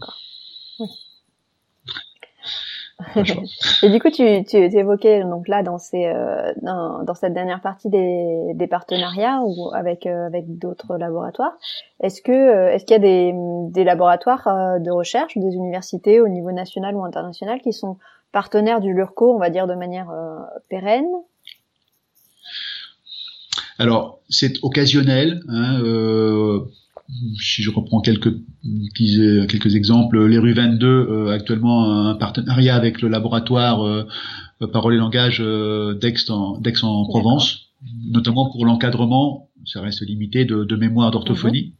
et 3.82 3.90
du 3.90 4.00
coup, 4.00 4.10
tu, 4.10 4.44
tu, 4.44 4.56
évoquais 4.56 5.22
donc 5.24 5.48
là 5.48 5.62
dans 5.62 5.78
ces 5.78 6.06
euh, 6.06 6.52
dans, 6.62 7.02
dans, 7.02 7.14
cette 7.14 7.34
dernière 7.34 7.60
partie 7.60 7.88
des, 7.88 8.52
des 8.54 8.66
partenariats 8.66 9.40
ou 9.44 9.70
avec 9.74 10.06
euh, 10.06 10.26
avec 10.26 10.58
d'autres 10.58 10.96
laboratoires. 10.96 11.52
Est-ce 12.00 12.22
que 12.22 12.32
euh, 12.32 12.72
est-ce 12.72 12.84
qu'il 12.84 12.94
y 12.94 12.96
a 12.96 12.98
des, 12.98 13.32
des 13.70 13.84
laboratoires 13.84 14.80
de 14.80 14.90
recherche, 14.90 15.36
des 15.36 15.54
universités 15.54 16.20
au 16.20 16.28
niveau 16.28 16.52
national 16.52 16.96
ou 16.96 17.04
international 17.04 17.60
qui 17.60 17.72
sont 17.72 17.98
partenaires 18.32 18.80
du 18.80 18.92
Lurco, 18.92 19.34
on 19.34 19.38
va 19.38 19.50
dire 19.50 19.66
de 19.66 19.74
manière 19.74 20.08
pérenne? 20.68 21.08
Alors 23.78 24.20
c'est 24.28 24.62
occasionnel. 24.62 25.40
Hein, 25.48 25.80
si 27.38 27.62
je 27.62 27.70
reprends 27.70 28.01
quelques 28.01 28.35
quelques 28.94 29.75
exemples, 29.75 30.27
les 30.27 30.38
rues 30.38 30.53
22 30.53 30.87
euh, 30.87 31.29
actuellement 31.31 32.09
un 32.09 32.14
partenariat 32.14 32.77
avec 32.77 33.03
le 33.03 33.09
laboratoire 33.09 33.85
euh, 33.85 34.07
Parole 34.72 34.94
et 34.94 34.98
langage 34.98 35.38
euh, 35.40 35.94
d'Aix 35.94 36.31
en, 36.31 36.61
en 36.83 37.05
Provence, 37.07 37.72
notamment 38.11 38.51
pour 38.51 38.64
l'encadrement, 38.64 39.51
ça 39.64 39.81
reste 39.81 40.07
limité 40.07 40.44
de, 40.44 40.64
de 40.64 40.77
mémoire 40.77 41.11
d'orthophonie. 41.11 41.75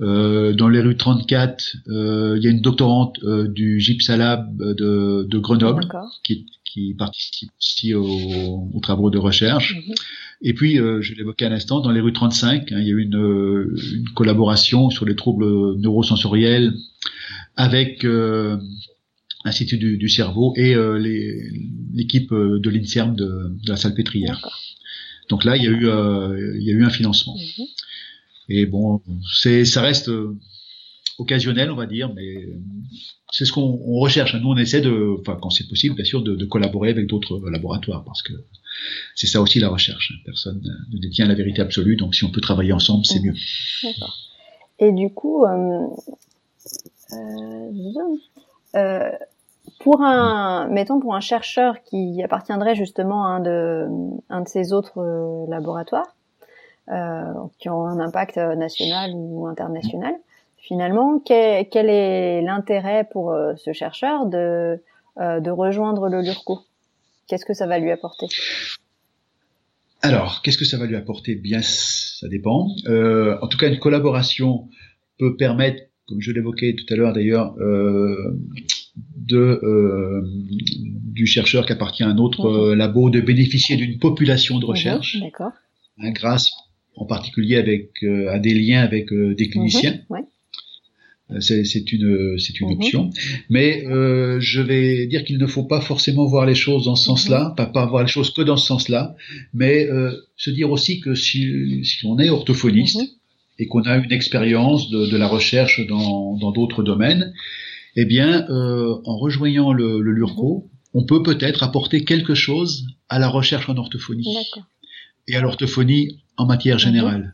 Euh, 0.00 0.54
dans 0.54 0.68
les 0.68 0.80
rues 0.80 0.96
34, 0.96 1.76
euh, 1.88 2.34
il 2.38 2.42
y 2.42 2.46
a 2.46 2.50
une 2.50 2.62
doctorante 2.62 3.18
euh, 3.22 3.48
du 3.48 3.80
Gypsalab 3.80 4.56
de, 4.56 5.26
de 5.28 5.38
Grenoble 5.38 5.86
qui, 6.24 6.46
qui, 6.64 6.94
participe 6.94 7.50
aussi 7.58 7.92
aux, 7.94 8.70
aux, 8.72 8.80
travaux 8.80 9.10
de 9.10 9.18
recherche. 9.18 9.76
Mhm. 9.76 9.94
Et 10.42 10.54
puis, 10.54 10.78
euh, 10.78 11.02
je 11.02 11.14
l'évoquais 11.14 11.44
à 11.44 11.50
l'instant, 11.50 11.80
dans 11.80 11.90
les 11.90 12.00
rues 12.00 12.14
35, 12.14 12.72
hein, 12.72 12.78
il 12.80 12.86
y 12.86 12.90
a 12.90 12.94
eu 12.94 13.02
une, 13.02 13.74
une, 13.94 14.08
collaboration 14.14 14.88
sur 14.88 15.04
les 15.04 15.16
troubles 15.16 15.76
neurosensoriels 15.76 16.72
avec 17.56 18.06
l'Institut 19.44 19.76
du, 19.76 19.98
du, 19.98 20.08
cerveau 20.08 20.54
et 20.56 20.74
l'équipe 21.92 22.32
de 22.32 22.70
l'INSERM 22.70 23.14
de, 23.14 23.26
de, 23.26 23.68
la 23.68 23.76
Salpêtrière. 23.76 24.40
Donc 25.28 25.44
là, 25.44 25.58
il 25.58 25.64
y 25.64 25.66
a 25.66 25.70
eu, 25.70 25.86
il 26.58 26.66
y 26.66 26.70
a 26.70 26.72
eu 26.72 26.84
un 26.84 26.90
financement. 26.90 27.36
Mhm. 27.36 27.66
Et 28.50 28.66
bon, 28.66 29.00
c'est, 29.32 29.64
ça 29.64 29.80
reste 29.80 30.08
euh, 30.08 30.36
occasionnel, 31.18 31.70
on 31.70 31.76
va 31.76 31.86
dire, 31.86 32.12
mais 32.12 32.36
euh, 32.36 32.60
c'est 33.30 33.44
ce 33.44 33.52
qu'on 33.52 33.76
recherche. 34.00 34.34
Nous, 34.34 34.48
on 34.48 34.56
essaie 34.56 34.80
de, 34.80 35.16
enfin, 35.20 35.38
quand 35.40 35.50
c'est 35.50 35.68
possible, 35.68 35.94
bien 35.94 36.04
sûr, 36.04 36.20
de, 36.22 36.44
collaborer 36.46 36.90
avec 36.90 37.06
d'autres 37.06 37.40
laboratoires, 37.48 38.02
parce 38.04 38.22
que 38.22 38.32
c'est 39.14 39.28
ça 39.28 39.40
aussi 39.40 39.60
la 39.60 39.68
recherche. 39.68 40.12
Personne 40.24 40.60
ne 40.92 40.98
détient 40.98 41.26
la 41.26 41.34
vérité 41.34 41.62
absolue, 41.62 41.94
donc 41.94 42.16
si 42.16 42.24
on 42.24 42.30
peut 42.30 42.40
travailler 42.40 42.72
ensemble, 42.72 43.06
c'est 43.06 43.20
mieux. 43.20 43.34
Et 44.80 44.92
du 44.92 45.12
coup, 45.12 45.44
euh, 45.44 45.86
euh, 48.74 49.10
pour 49.78 50.02
un, 50.02 50.66
mettons, 50.68 50.98
pour 50.98 51.14
un 51.14 51.20
chercheur 51.20 51.82
qui 51.84 52.20
appartiendrait 52.22 52.74
justement 52.74 53.26
à 53.26 53.28
un 53.28 53.40
de, 53.40 53.86
un 54.28 54.40
de 54.40 54.48
ces 54.48 54.72
autres 54.72 55.46
laboratoires, 55.48 56.06
euh, 56.06 56.19
qui 57.58 57.68
ont 57.68 57.86
un 57.86 58.00
impact 58.00 58.38
euh, 58.38 58.54
national 58.54 59.12
ou 59.14 59.46
international. 59.46 60.14
Finalement, 60.58 61.20
quel, 61.20 61.68
quel 61.68 61.88
est 61.88 62.42
l'intérêt 62.42 63.08
pour 63.10 63.30
euh, 63.30 63.54
ce 63.56 63.72
chercheur 63.72 64.26
de, 64.26 64.82
de 65.18 65.50
rejoindre 65.50 66.08
le 66.08 66.20
LURCO 66.20 66.60
Qu'est-ce 67.26 67.44
que 67.44 67.54
ça 67.54 67.66
va 67.66 67.78
lui 67.78 67.92
apporter? 67.92 68.26
Alors, 70.02 70.40
qu'est-ce 70.42 70.58
que 70.58 70.64
ça 70.64 70.78
va 70.78 70.86
lui 70.86 70.96
apporter? 70.96 71.34
Bien, 71.34 71.60
ça 71.62 72.26
dépend. 72.28 72.68
Euh, 72.86 73.36
en 73.42 73.46
tout 73.46 73.58
cas, 73.58 73.68
une 73.68 73.78
collaboration 73.78 74.68
peut 75.18 75.36
permettre, 75.36 75.82
comme 76.08 76.20
je 76.20 76.32
l'évoquais 76.32 76.74
tout 76.74 76.92
à 76.92 76.96
l'heure 76.96 77.12
d'ailleurs, 77.12 77.54
euh, 77.60 78.36
de 79.16 79.60
euh, 79.62 80.22
du 80.56 81.26
chercheur 81.26 81.66
qui 81.66 81.72
appartient 81.72 82.02
à 82.02 82.08
un 82.08 82.18
autre 82.18 82.74
labo 82.74 83.10
de 83.10 83.20
bénéficier 83.20 83.76
d'une 83.76 83.98
population 83.98 84.58
de 84.58 84.64
recherche, 84.64 85.20
D'accord. 85.20 85.52
Hein, 85.98 86.10
grâce 86.12 86.50
en 86.96 87.06
particulier 87.06 87.56
avec 87.56 87.90
euh, 88.02 88.30
à 88.30 88.38
des 88.38 88.54
liens 88.54 88.82
avec 88.82 89.12
euh, 89.12 89.34
des 89.34 89.48
cliniciens. 89.48 90.00
Mhm, 90.10 90.18
euh, 91.32 91.40
c'est 91.40 91.92
une 91.92 92.38
c'est 92.38 92.60
une 92.60 92.68
mhm. 92.68 92.74
option, 92.74 93.10
mais 93.48 93.84
je 94.40 94.60
vais 94.60 95.06
dire 95.06 95.24
qu'il 95.24 95.38
ne 95.38 95.46
faut 95.46 95.62
pas 95.62 95.80
forcément 95.80 96.26
voir 96.26 96.44
les 96.44 96.56
choses 96.56 96.86
dans 96.86 96.96
ce 96.96 97.04
sens-là, 97.04 97.50
mhm. 97.50 97.54
pas, 97.54 97.66
pas 97.66 97.86
voir 97.86 98.02
les 98.02 98.08
choses 98.08 98.30
que 98.30 98.42
dans 98.42 98.56
ce 98.56 98.66
sens-là, 98.66 99.14
mais 99.54 99.88
se 100.36 100.50
dire 100.50 100.70
aussi 100.70 101.00
que 101.00 101.14
si, 101.14 101.84
si 101.84 102.04
on 102.04 102.18
est 102.18 102.30
orthophoniste 102.30 103.00
et 103.60 103.66
qu'on 103.66 103.82
a 103.82 103.96
une 103.98 104.12
expérience 104.12 104.90
de, 104.90 105.06
de, 105.06 105.16
la 105.16 105.28
recherche 105.28 105.86
dans 105.86 106.50
d'autres 106.50 106.82
domaines, 106.82 107.32
eh 107.94 108.06
bien, 108.06 108.46
en 108.48 109.16
rejoignant 109.16 109.72
le, 109.72 110.00
le 110.00 110.10
LURCO, 110.10 110.68
on 110.94 111.04
peut 111.04 111.22
peut-être 111.22 111.62
apporter 111.62 112.04
quelque 112.04 112.34
chose 112.34 112.86
à 113.08 113.20
la 113.20 113.28
recherche 113.28 113.68
en 113.68 113.76
orthophonie 113.76 114.36
et 115.30 115.36
à 115.36 115.40
l'orthophonie 115.40 116.20
en 116.36 116.46
matière 116.46 116.76
mhm. 116.76 116.80
générale. 116.80 117.32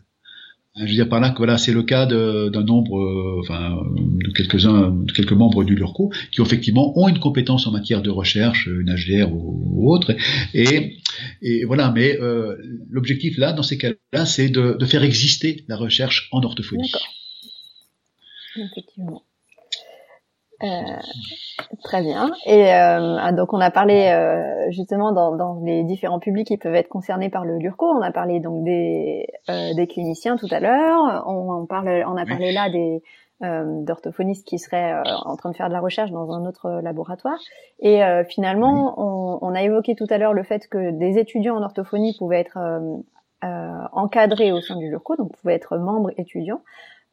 Je 0.77 0.83
veux 0.83 0.93
dire 0.93 1.09
par 1.09 1.21
là 1.21 1.31
que 1.31 1.39
voilà, 1.39 1.57
c'est 1.57 1.73
le 1.73 1.83
cas 1.83 2.05
d'un 2.05 2.63
nombre, 2.63 2.99
euh, 2.99 3.41
enfin, 3.41 3.79
de 3.97 4.31
quelques-uns, 4.33 5.07
quelques 5.15 5.33
membres 5.33 5.65
du 5.65 5.75
LURCO 5.75 6.13
qui 6.31 6.43
effectivement 6.43 6.99
ont 6.99 7.09
une 7.09 7.19
compétence 7.19 7.67
en 7.67 7.71
matière 7.71 8.03
de 8.03 8.11
recherche, 8.11 8.67
une 8.67 8.95
HDR 8.95 9.33
ou, 9.33 9.91
autre, 9.91 10.15
et, 10.53 10.99
et, 11.41 11.65
voilà. 11.65 11.91
Mais 11.93 12.21
euh, 12.21 12.57
l'objectif 12.91 13.39
là, 13.39 13.55
dans 13.55 13.63
ces 13.63 13.79
cas-là, 13.79 14.27
c'est 14.27 14.51
de, 14.51 14.77
de, 14.79 14.85
faire 14.85 15.03
exister 15.03 15.65
la 15.67 15.79
recherche 15.79 16.29
en 16.31 16.43
orthophonie. 16.43 16.93
Effectivement. 18.57 19.23
Euh, 20.62 20.66
très 21.83 22.03
bien. 22.03 22.31
Et 22.47 22.73
euh, 22.73 23.16
ah, 23.21 23.33
donc 23.33 23.53
on 23.53 23.61
a 23.61 23.71
parlé 23.71 24.09
euh, 24.09 24.71
justement 24.71 25.12
dans, 25.12 25.37
dans, 25.37 25.61
les 25.62 25.85
différents 25.85 26.19
publics 26.19 26.47
qui 26.47 26.57
peuvent 26.57 26.75
être 26.75 26.88
concernés 26.88 27.29
par 27.29 27.45
le 27.45 27.59
LURCO. 27.59 27.87
On 27.87 28.03
a 28.03 28.11
parlé 28.11 28.40
donc 28.40 28.64
des, 28.64 29.27
euh, 29.51 29.75
des 29.75 29.87
cliniciens 29.87 30.37
tout 30.37 30.49
à 30.51 30.61
l'heure. 30.61 31.25
On, 31.27 31.51
on, 31.53 31.66
parle, 31.66 32.05
on 32.07 32.16
a 32.16 32.25
parlé 32.25 32.53
là 32.53 32.71
des 32.71 33.03
d'orthophonistes 33.42 34.47
qui 34.47 34.59
seraient 34.59 34.95
en 35.27 35.37
train 35.37 35.51
de 35.51 35.57
faire 35.57 35.69
de 35.69 35.75
la 35.75 35.81
recherche 35.81 36.11
dans 36.11 36.33
un 36.33 36.47
autre 36.47 36.81
laboratoire. 36.83 37.38
Et 37.81 38.01
finalement, 38.31 38.95
on, 38.97 39.38
on, 39.42 39.55
a 39.55 39.62
évoqué 39.62 39.95
tout 39.95 40.07
à 40.09 40.16
l'heure 40.16 40.33
le 40.33 40.42
fait 40.42 40.66
que 40.69 40.90
des 40.92 41.19
étudiants 41.19 41.55
en 41.55 41.62
orthophonie 41.62 42.16
pouvaient 42.19 42.40
être 42.40 42.57
encadrés 43.92 44.53
au 44.53 44.62
sein 44.62 44.77
du 44.77 44.88
LURCO, 44.88 45.16
donc 45.16 45.37
pouvaient 45.37 45.53
être 45.53 45.77
membres 45.77 46.12
étudiants. 46.16 46.62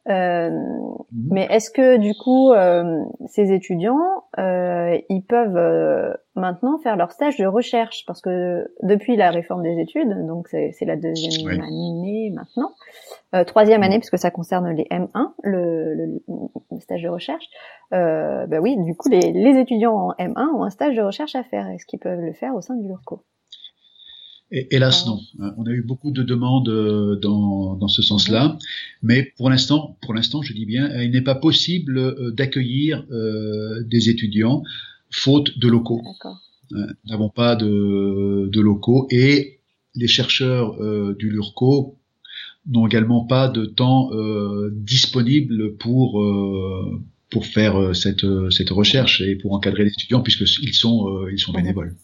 Euh, 0.08 0.50
mhm. 0.50 1.28
Mais 1.30 1.46
est-ce 1.50 1.70
que 1.70 1.96
du 1.96 2.14
coup, 2.14 2.52
euh, 2.52 3.02
ces 3.26 3.52
étudiants, 3.52 4.24
euh, 4.38 4.98
ils 5.08 5.22
peuvent 5.22 5.56
euh, 5.56 6.12
maintenant 6.34 6.78
faire 6.78 6.96
leur 6.96 7.10
stage 7.12 7.38
de 7.38 7.46
recherche? 7.46 8.04
Parce 8.06 8.20
que 8.20 8.66
depuis 8.82 9.16
la 9.16 9.30
réforme 9.30 9.62
des 9.62 9.80
études, 9.80 10.26
donc 10.26 10.48
c'est 10.48 10.84
la 10.84 10.96
deuxième 10.96 11.60
année 11.60 12.30
maintenant, 12.34 12.72
euh, 13.34 13.44
troisième 13.44 13.82
année 13.82 13.98
puisque 13.98 14.18
ça 14.18 14.30
concerne 14.30 14.70
les 14.70 14.84
M1, 14.84 15.32
le, 15.42 15.94
le, 15.94 16.22
le 16.70 16.80
stage 16.80 17.02
de 17.02 17.08
recherche. 17.08 17.48
bah 17.90 18.60
oui, 18.60 18.76
du 18.84 18.94
coup, 18.94 19.08
les, 19.08 19.32
les, 19.32 19.58
étudiants 19.58 19.94
en 19.94 20.12
M1 20.12 20.54
ont 20.54 20.64
un 20.64 20.70
stage 20.70 20.96
de 20.96 21.02
recherche 21.02 21.34
à 21.34 21.44
faire. 21.44 21.66
Est-ce 21.68 21.86
qu'ils 21.86 22.00
peuvent 22.00 22.20
le 22.20 22.34
faire 22.34 22.54
au 22.54 22.60
sein 22.60 22.74
du 22.74 22.86
LURCO 22.86 23.22
hélas, 24.50 25.06
non. 25.06 25.20
Hein, 25.40 25.54
on 25.56 25.66
a 25.66 25.70
eu 25.70 25.82
beaucoup 25.82 26.10
de 26.10 26.22
demandes 26.22 26.68
euh, 26.68 27.16
dans, 27.16 27.76
dans 27.76 27.88
ce 27.88 28.02
sens-là, 28.02 28.58
mais 29.02 29.32
pour 29.36 29.50
l'instant, 29.50 29.96
pour 30.02 30.14
l'instant, 30.14 30.42
je 30.42 30.52
dis 30.52 30.66
bien, 30.66 31.02
il 31.02 31.10
n'est 31.10 31.22
pas 31.22 31.34
possible 31.34 31.98
euh, 31.98 32.30
d'accueillir 32.30 33.04
euh, 33.10 33.82
des 33.84 34.08
étudiants 34.08 34.62
faute 35.10 35.58
de 35.58 35.68
locaux. 35.68 36.02
Nous 36.70 36.86
n'avons 37.06 37.28
pas 37.28 37.54
de, 37.54 38.48
de, 38.52 38.60
locaux 38.60 39.06
et 39.10 39.60
les 39.94 40.08
chercheurs 40.08 40.76
du 41.14 41.30
LURCO 41.30 41.96
n'ont 42.66 42.86
également 42.86 43.24
pas 43.24 43.46
de 43.46 43.64
temps 43.64 44.10
disponible 44.72 45.76
pour 45.76 46.20
pour 47.30 47.46
faire 47.46 47.94
cette 47.94 48.26
cette 48.50 48.70
recherche 48.70 49.20
et 49.20 49.36
pour 49.36 49.52
encadrer 49.52 49.84
les 49.84 49.92
étudiants 49.92 50.22
puisqu'ils 50.22 50.74
sont 50.74 51.28
ils 51.28 51.38
sont 51.38 51.52
bénévoles. 51.52 51.94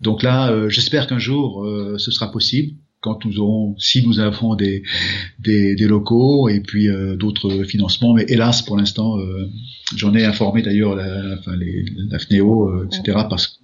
Donc 0.00 0.22
là, 0.22 0.50
euh, 0.50 0.68
j'espère 0.68 1.06
qu'un 1.06 1.18
jour, 1.18 1.64
euh, 1.64 1.98
ce 1.98 2.10
sera 2.10 2.30
possible 2.30 2.76
quand 3.00 3.24
nous 3.24 3.38
aurons, 3.38 3.76
si 3.78 4.04
nous 4.06 4.18
avons 4.18 4.56
des, 4.56 4.82
des, 5.38 5.76
des 5.76 5.86
locaux 5.86 6.48
et 6.48 6.60
puis 6.60 6.88
euh, 6.88 7.16
d'autres 7.16 7.64
financements. 7.64 8.14
Mais 8.14 8.24
hélas, 8.28 8.62
pour 8.62 8.76
l'instant, 8.76 9.16
j'en 9.96 10.14
ai 10.14 10.24
informé 10.24 10.62
d'ailleurs 10.62 10.96
la, 10.96 11.38
enfin, 11.38 11.56
la 11.56 12.18
FNEO, 12.18 12.84
etc. 12.84 13.18
Parce 13.30 13.60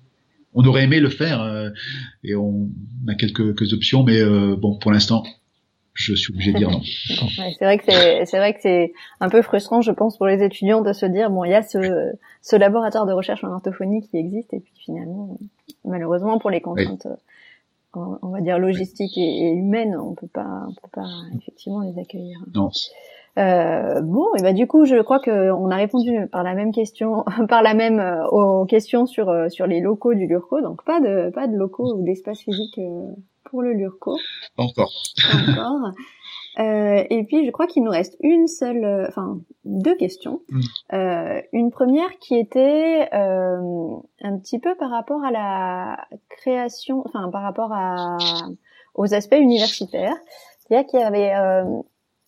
qu'on 0.53 0.64
aurait 0.64 0.85
aimé 0.85 1.01
le 1.01 1.09
faire 1.09 1.73
et 2.23 2.37
on 2.37 2.70
a 3.09 3.14
quelques, 3.14 3.57
quelques 3.57 3.73
options, 3.73 4.05
mais 4.05 4.25
bon, 4.57 4.79
pour 4.79 4.92
l'instant, 4.92 5.25
je 5.94 6.14
suis 6.14 6.33
obligé 6.33 6.52
de 6.52 6.59
dire 6.59 6.70
non. 6.70 6.80
c'est 7.59 7.64
vrai 7.64 7.78
que 7.78 7.85
c'est 7.85 8.26
c'est 8.26 8.38
vrai 8.38 8.52
que 8.52 8.61
c'est 8.61 8.92
un 9.20 9.28
peu 9.28 9.42
frustrant, 9.42 9.80
je 9.80 9.92
pense, 9.92 10.16
pour 10.18 10.26
les 10.26 10.42
étudiants 10.42 10.83
de 10.83 10.92
se 10.92 11.07
dire 11.07 11.30
bon, 11.30 11.44
il 11.44 11.50
y 11.50 11.54
a 11.54 11.62
ce 11.62 12.12
ce 12.42 12.57
laboratoire 12.57 13.07
de 13.07 13.12
recherche 13.12 13.44
en 13.44 13.52
orthophonie 13.52 14.02
qui 14.02 14.16
existe 14.16 14.52
et 14.52 14.61
puis 14.61 14.72
finalement, 14.76 15.38
malheureusement 15.85 16.38
pour 16.38 16.50
les 16.50 16.61
contraintes, 16.61 17.07
on, 17.94 18.28
va 18.28 18.40
dire 18.40 18.59
logistiques 18.59 19.16
et, 19.16 19.50
humaines, 19.50 19.96
on 19.96 20.14
peut 20.14 20.26
pas 20.26 20.66
on 20.68 20.72
peut 20.72 20.90
pas 20.92 21.09
effectivement 21.37 21.80
les 21.80 21.98
accueillir. 21.98 22.38
Non. 22.54 22.70
Euh, 23.37 24.00
bon, 24.00 24.26
et 24.38 24.42
bah 24.42 24.52
du 24.52 24.68
coup, 24.68 24.85
je 24.85 25.00
crois 25.02 25.18
que 25.18 25.50
on 25.50 25.68
a 25.70 25.76
répondu 25.76 26.28
par 26.30 26.44
la 26.44 26.54
même 26.54 26.72
question, 26.72 27.24
par 27.48 27.62
la 27.62 27.74
même 27.74 27.98
euh, 27.98 28.26
aux 28.28 28.64
questions 28.64 29.07
sur 29.07 29.28
euh, 29.28 29.48
sur 29.48 29.66
les 29.66 29.80
locaux 29.80 30.14
du 30.14 30.26
Lurco. 30.26 30.61
Donc 30.61 30.85
pas 30.85 31.00
de 31.00 31.30
pas 31.30 31.48
de 31.48 31.57
locaux 31.57 31.96
ou 31.96 32.04
d'espace 32.04 32.40
physique 32.40 32.78
euh, 32.78 33.11
pour 33.54 33.62
le 33.62 33.72
Lurco. 33.72 34.18
Encore. 34.56 34.92
Encore. 35.32 35.92
Euh, 36.60 37.02
et 37.10 37.24
puis 37.24 37.44
je 37.44 37.50
crois 37.50 37.66
qu'il 37.66 37.82
nous 37.82 37.90
reste 37.90 38.16
une 38.20 38.46
seule, 38.46 38.84
euh, 38.84 39.06
enfin 39.08 39.40
deux 39.64 39.96
questions. 39.96 40.40
Mm. 40.48 40.60
Euh, 40.92 41.42
une 41.52 41.72
première 41.72 42.16
qui 42.20 42.36
était 42.38 43.08
euh, 43.12 43.96
un 44.22 44.38
petit 44.38 44.60
peu 44.60 44.76
par 44.76 44.88
rapport 44.90 45.24
à 45.24 45.32
la 45.32 46.06
création, 46.28 47.02
enfin 47.06 47.28
par 47.32 47.42
rapport 47.42 47.72
à 47.72 48.18
aux 48.94 49.14
aspects 49.14 49.34
universitaires. 49.34 50.14
C'est-à-dire 50.60 50.88
qu'il 50.88 51.00
y 51.00 51.02
avait 51.02 51.34
euh, 51.34 51.64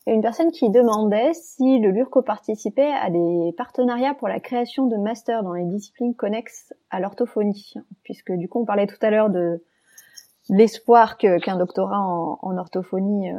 une 0.08 0.22
personne 0.22 0.50
qui 0.50 0.70
demandait 0.70 1.32
si 1.32 1.78
le 1.78 1.92
LURCO 1.92 2.22
participait 2.22 2.92
à 3.00 3.10
des 3.10 3.54
partenariats 3.56 4.14
pour 4.14 4.26
la 4.26 4.40
création 4.40 4.88
de 4.88 4.96
masters 4.96 5.44
dans 5.44 5.52
les 5.52 5.66
disciplines 5.66 6.16
connexes 6.16 6.72
à 6.90 6.98
l'orthophonie, 6.98 7.74
puisque 8.02 8.32
du 8.32 8.48
coup 8.48 8.62
on 8.62 8.64
parlait 8.64 8.88
tout 8.88 8.98
à 9.02 9.10
l'heure 9.10 9.30
de 9.30 9.62
l'espoir 10.48 11.18
que 11.18 11.38
qu'un 11.40 11.56
doctorat 11.56 12.00
en, 12.00 12.38
en 12.42 12.56
orthophonie 12.56 13.30
euh, 13.30 13.37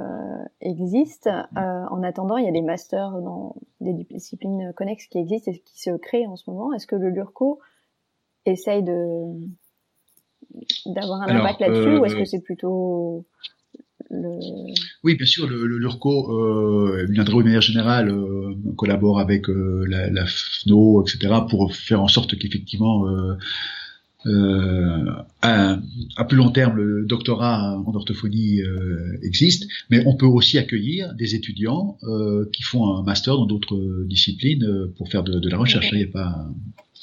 existe. 0.62 1.28
Euh, 1.28 1.60
en 1.90 2.04
attendant, 2.04 2.38
il 2.38 2.46
y 2.46 2.50
a 2.50 2.52
des 2.52 2.62
masters 2.62 3.12
dans 3.22 3.56
des 3.82 3.94
disciplines 3.94 4.74
connexes 4.76 5.08
qui 5.08 5.18
existent 5.18 5.52
et 5.52 5.60
qui 5.60 5.82
se 5.82 5.96
créent 5.98 6.28
en 6.28 6.36
ce 6.36 6.50
moment. 6.50 6.74
Est-ce 6.74 6.88
que 6.88 6.96
le 6.96 7.10
Lurco 7.10 7.60
essaye 8.46 8.84
de 8.84 9.26
d'avoir 10.86 11.22
un 11.22 11.36
impact 11.36 11.60
là-dessus 11.60 11.98
ou 11.98 12.06
est-ce 12.06 12.16
que 12.16 12.26
c'est 12.26 12.42
plutôt 12.42 13.26
le... 14.10 14.40
Oui, 15.04 15.16
bien 15.16 15.26
sûr, 15.26 15.48
le, 15.48 15.66
le 15.66 15.78
LURCO, 15.78 16.32
euh, 16.32 17.08
de 17.08 17.44
manière 17.44 17.62
générale, 17.62 18.10
euh, 18.10 18.56
collabore 18.78 19.20
avec 19.20 19.50
euh, 19.50 19.86
la, 19.88 20.10
la, 20.10 20.26
FNO, 20.26 21.04
etc., 21.04 21.42
pour 21.50 21.74
faire 21.74 22.02
en 22.02 22.08
sorte 22.08 22.38
qu'effectivement, 22.38 23.06
euh, 23.08 23.34
euh, 23.34 23.36
à, 25.42 25.78
à, 26.16 26.26
plus 26.26 26.38
long 26.38 26.52
terme, 26.52 26.76
le 26.76 27.06
doctorat 27.06 27.78
en 27.86 27.94
orthophonie 27.94 28.62
euh, 28.62 29.18
existe, 29.24 29.68
mais 29.90 30.06
on 30.06 30.16
peut 30.16 30.26
aussi 30.26 30.58
accueillir 30.58 31.14
des 31.16 31.36
étudiants 31.36 31.98
euh, 32.04 32.50
qui 32.52 32.64
font 32.64 32.96
un 32.96 33.04
master 33.04 33.36
dans 33.36 33.46
d'autres 33.46 34.06
disciplines 34.06 34.64
euh, 34.64 34.94
pour 34.98 35.10
faire 35.10 35.24
de, 35.24 35.40
de 35.40 35.50
la 35.50 35.58
recherche. 35.58 35.90
Il 35.92 35.98
n'y 36.00 36.04
a 36.04 36.08
pas, 36.08 36.48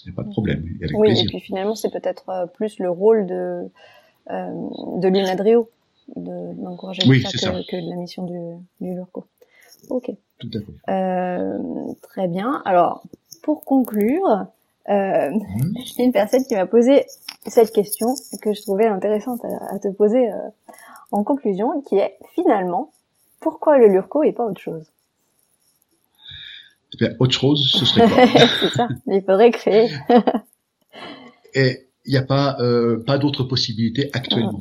il 0.05 0.11
a 0.11 0.15
pas 0.15 0.25
de 0.25 0.31
problème. 0.31 0.65
Avec 0.83 0.97
oui, 0.99 1.09
plaisir. 1.09 1.25
et 1.25 1.29
puis 1.29 1.41
finalement, 1.41 1.75
c'est 1.75 1.91
peut-être 1.91 2.51
plus 2.55 2.79
le 2.79 2.91
rôle 2.91 3.27
de 3.27 3.63
de 4.27 5.07
l'UNADREO 5.09 5.69
d'encourager 6.17 7.03
oui, 7.07 7.21
ça, 7.21 7.31
que, 7.31 7.39
ça 7.39 7.53
que 7.69 7.77
la 7.77 7.97
mission 7.97 8.25
du, 8.25 8.39
du 8.81 8.95
LURCO. 8.95 9.27
Ok. 9.91 10.13
Tout 10.39 10.51
à 10.55 10.61
fait. 10.61 11.99
très 12.01 12.27
bien. 12.29 12.63
Alors, 12.65 13.05
pour 13.43 13.67
conclure, 13.67 14.47
euh, 14.89 15.31
mmh. 15.31 15.75
J'ai 15.85 16.05
une 16.05 16.13
personne 16.13 16.45
qui 16.45 16.55
m'a 16.55 16.67
posé 16.67 17.05
cette 17.47 17.73
question 17.73 18.15
que 18.43 18.55
je 18.55 18.63
trouvais 18.63 18.87
intéressante 18.87 19.45
à, 19.45 19.75
à 19.75 19.79
te 19.79 19.89
poser 19.89 20.31
euh, 20.31 20.37
en 21.13 21.25
conclusion, 21.25 21.83
qui 21.83 21.97
est 21.97 22.17
finalement 22.35 22.93
pourquoi 23.41 23.79
le 23.79 23.89
Lurco 23.89 24.23
et 24.23 24.33
pas 24.33 24.45
autre 24.45 24.61
chose? 24.61 24.87
Eh 26.95 26.97
bien, 26.97 27.15
autre 27.19 27.35
chose, 27.35 27.71
ce 27.73 27.85
serait 27.85 28.09
quoi? 28.09 28.27
C'est 28.61 28.71
ça. 28.71 28.89
Il 29.07 29.23
faudrait 29.23 29.51
créer. 29.51 29.91
et 31.55 31.89
il 32.07 32.11
n'y 32.11 32.17
a 32.17 32.23
pas 32.23 32.57
euh, 32.61 33.03
pas 33.05 33.19
d'autres 33.19 33.45
possibilités 33.45 34.11
actuellement. 34.13 34.61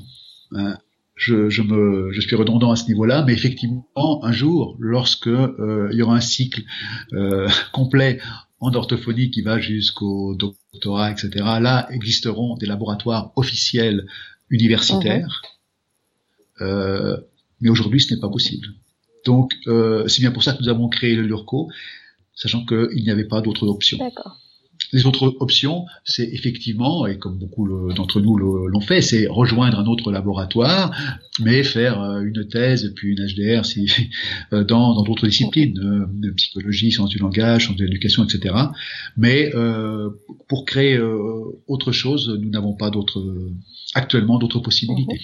Mmh. 0.52 0.60
Hein 0.60 0.78
je, 1.16 1.50
je, 1.50 1.62
me, 1.62 2.12
je 2.12 2.22
suis 2.22 2.36
redondant 2.36 2.72
à 2.72 2.76
ce 2.76 2.88
niveau-là, 2.88 3.24
mais 3.26 3.34
effectivement, 3.34 3.86
un 3.96 4.32
jour, 4.32 4.76
lorsque 4.80 5.28
euh, 5.28 5.90
il 5.92 5.98
y 5.98 6.02
aura 6.02 6.16
un 6.16 6.22
cycle 6.22 6.64
euh, 7.14 7.48
complet 7.72 8.20
en 8.64 8.74
orthophonie 8.74 9.30
qui 9.30 9.42
va 9.42 9.60
jusqu'au 9.60 10.36
doctorat, 10.36 11.12
etc. 11.12 11.30
Là 11.60 11.88
existeront 11.92 12.56
des 12.56 12.66
laboratoires 12.66 13.34
officiels 13.36 14.08
universitaires, 14.50 15.42
mmh. 16.60 16.64
euh, 16.64 17.18
mais 17.60 17.70
aujourd'hui 17.70 18.00
ce 18.00 18.14
n'est 18.14 18.22
pas 18.22 18.30
possible. 18.30 18.68
Donc 19.26 19.54
euh, 19.68 20.08
c'est 20.08 20.22
bien 20.22 20.32
pour 20.32 20.44
ça 20.44 20.54
que 20.54 20.62
nous 20.62 20.70
avons 20.70 20.88
créé 20.88 21.16
le 21.16 21.24
LURCO, 21.24 21.70
sachant 22.36 22.66
qu'il 22.66 23.04
n'y 23.04 23.10
avait 23.10 23.28
pas 23.28 23.42
d'autre 23.42 23.68
option. 23.68 23.98
D'accord. 23.98 24.38
Les 24.94 25.08
autres 25.08 25.36
options, 25.40 25.86
c'est 26.06 26.30
effectivement, 26.34 27.08
et 27.08 27.18
comme 27.18 27.40
beaucoup 27.40 27.68
d'entre 27.96 28.22
nous 28.22 28.38
l'ont 28.38 28.80
fait, 28.80 29.02
c'est 29.02 29.26
rejoindre 29.28 29.80
un 29.80 29.88
autre 29.88 30.12
laboratoire, 30.12 30.92
mais 31.42 31.64
faire 31.64 32.00
euh, 32.00 32.22
une 32.22 32.48
thèse 32.48 32.94
puis 32.96 33.16
une 33.16 33.26
HDR 33.26 33.64
euh, 34.54 34.64
dans 34.64 35.02
d'autres 35.02 35.26
disciplines, 35.26 35.80
euh, 35.80 36.34
psychologie, 36.36 36.92
sciences 36.92 37.10
du 37.10 37.18
langage, 37.18 37.66
sciences 37.66 37.78
de 37.78 37.86
l'éducation, 37.86 38.24
etc. 38.24 38.56
Mais 39.18 39.52
pour 40.48 40.66
créer 40.66 41.00
autre 41.68 41.92
chose, 41.92 42.30
nous 42.40 42.50
n'avons 42.50 42.74
pas 42.74 42.92
d'autres 42.92 43.24
actuellement 43.96 44.38
d'autres 44.38 44.60
possibilités. 44.60 45.20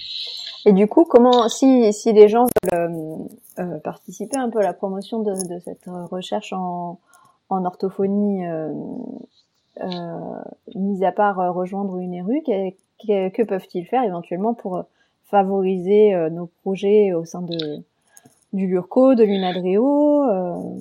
Et 0.65 0.73
du 0.73 0.87
coup, 0.87 1.05
comment, 1.05 1.47
si, 1.47 1.91
les 2.11 2.27
gens 2.27 2.45
veulent 2.71 3.81
participer 3.83 4.37
un 4.37 4.49
peu 4.49 4.59
à 4.59 4.63
la 4.63 4.73
promotion 4.73 5.21
de 5.21 5.33
cette 5.63 5.85
recherche 6.11 6.53
en, 6.53 6.99
en 7.49 7.65
orthophonie 7.65 8.45
euh, 8.45 8.73
euh, 9.81 10.41
mis 10.75 11.03
à 11.03 11.11
part 11.11 11.39
euh, 11.39 11.51
rejoindre 11.51 11.97
une 11.99 12.13
ERU, 12.13 12.41
que, 12.45 13.43
peuvent-ils 13.43 13.85
faire 13.85 14.03
éventuellement 14.03 14.53
pour 14.53 14.83
favoriser 15.25 16.15
nos 16.31 16.47
projets 16.63 17.13
au 17.13 17.23
sein 17.23 17.41
de 17.41 17.83
du 18.51 18.65
Lurco, 18.65 19.13
de 19.13 19.23
l'UNADREO 19.23 20.79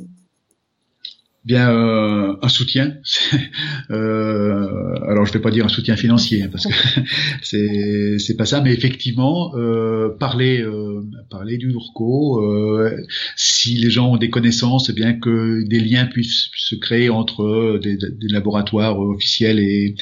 bien 1.49 1.71
euh, 1.71 2.37
un 2.43 2.49
soutien. 2.49 2.99
euh, 3.91 4.95
alors 5.09 5.25
je 5.25 5.33
vais 5.33 5.41
pas 5.41 5.51
dire 5.51 5.65
un 5.65 5.71
soutien 5.71 5.97
financier 5.97 6.43
hein, 6.43 6.51
parce 6.53 6.67
que 6.67 7.01
c'est 7.43 8.19
c'est 8.19 8.37
pas 8.37 8.45
ça, 8.45 8.61
mais 8.61 8.73
effectivement 8.75 9.57
euh, 9.57 10.11
parler 10.11 10.61
euh, 10.61 11.03
parler 11.31 11.57
du 11.57 11.69
Lurco. 11.69 12.45
Euh, 12.45 12.95
si 13.35 13.77
les 13.77 13.91
gens 13.91 14.13
ont 14.13 14.17
des 14.19 14.29
connaissances, 14.29 14.91
eh 14.91 14.93
bien 14.93 15.15
que 15.15 15.67
des 15.67 15.81
liens 15.81 16.05
puissent 16.05 16.51
se 16.55 16.77
créer 16.77 17.09
entre 17.09 17.81
des, 17.83 17.97
des 17.97 18.29
laboratoires 18.29 19.01
officiels 19.01 19.59
et 19.59 19.97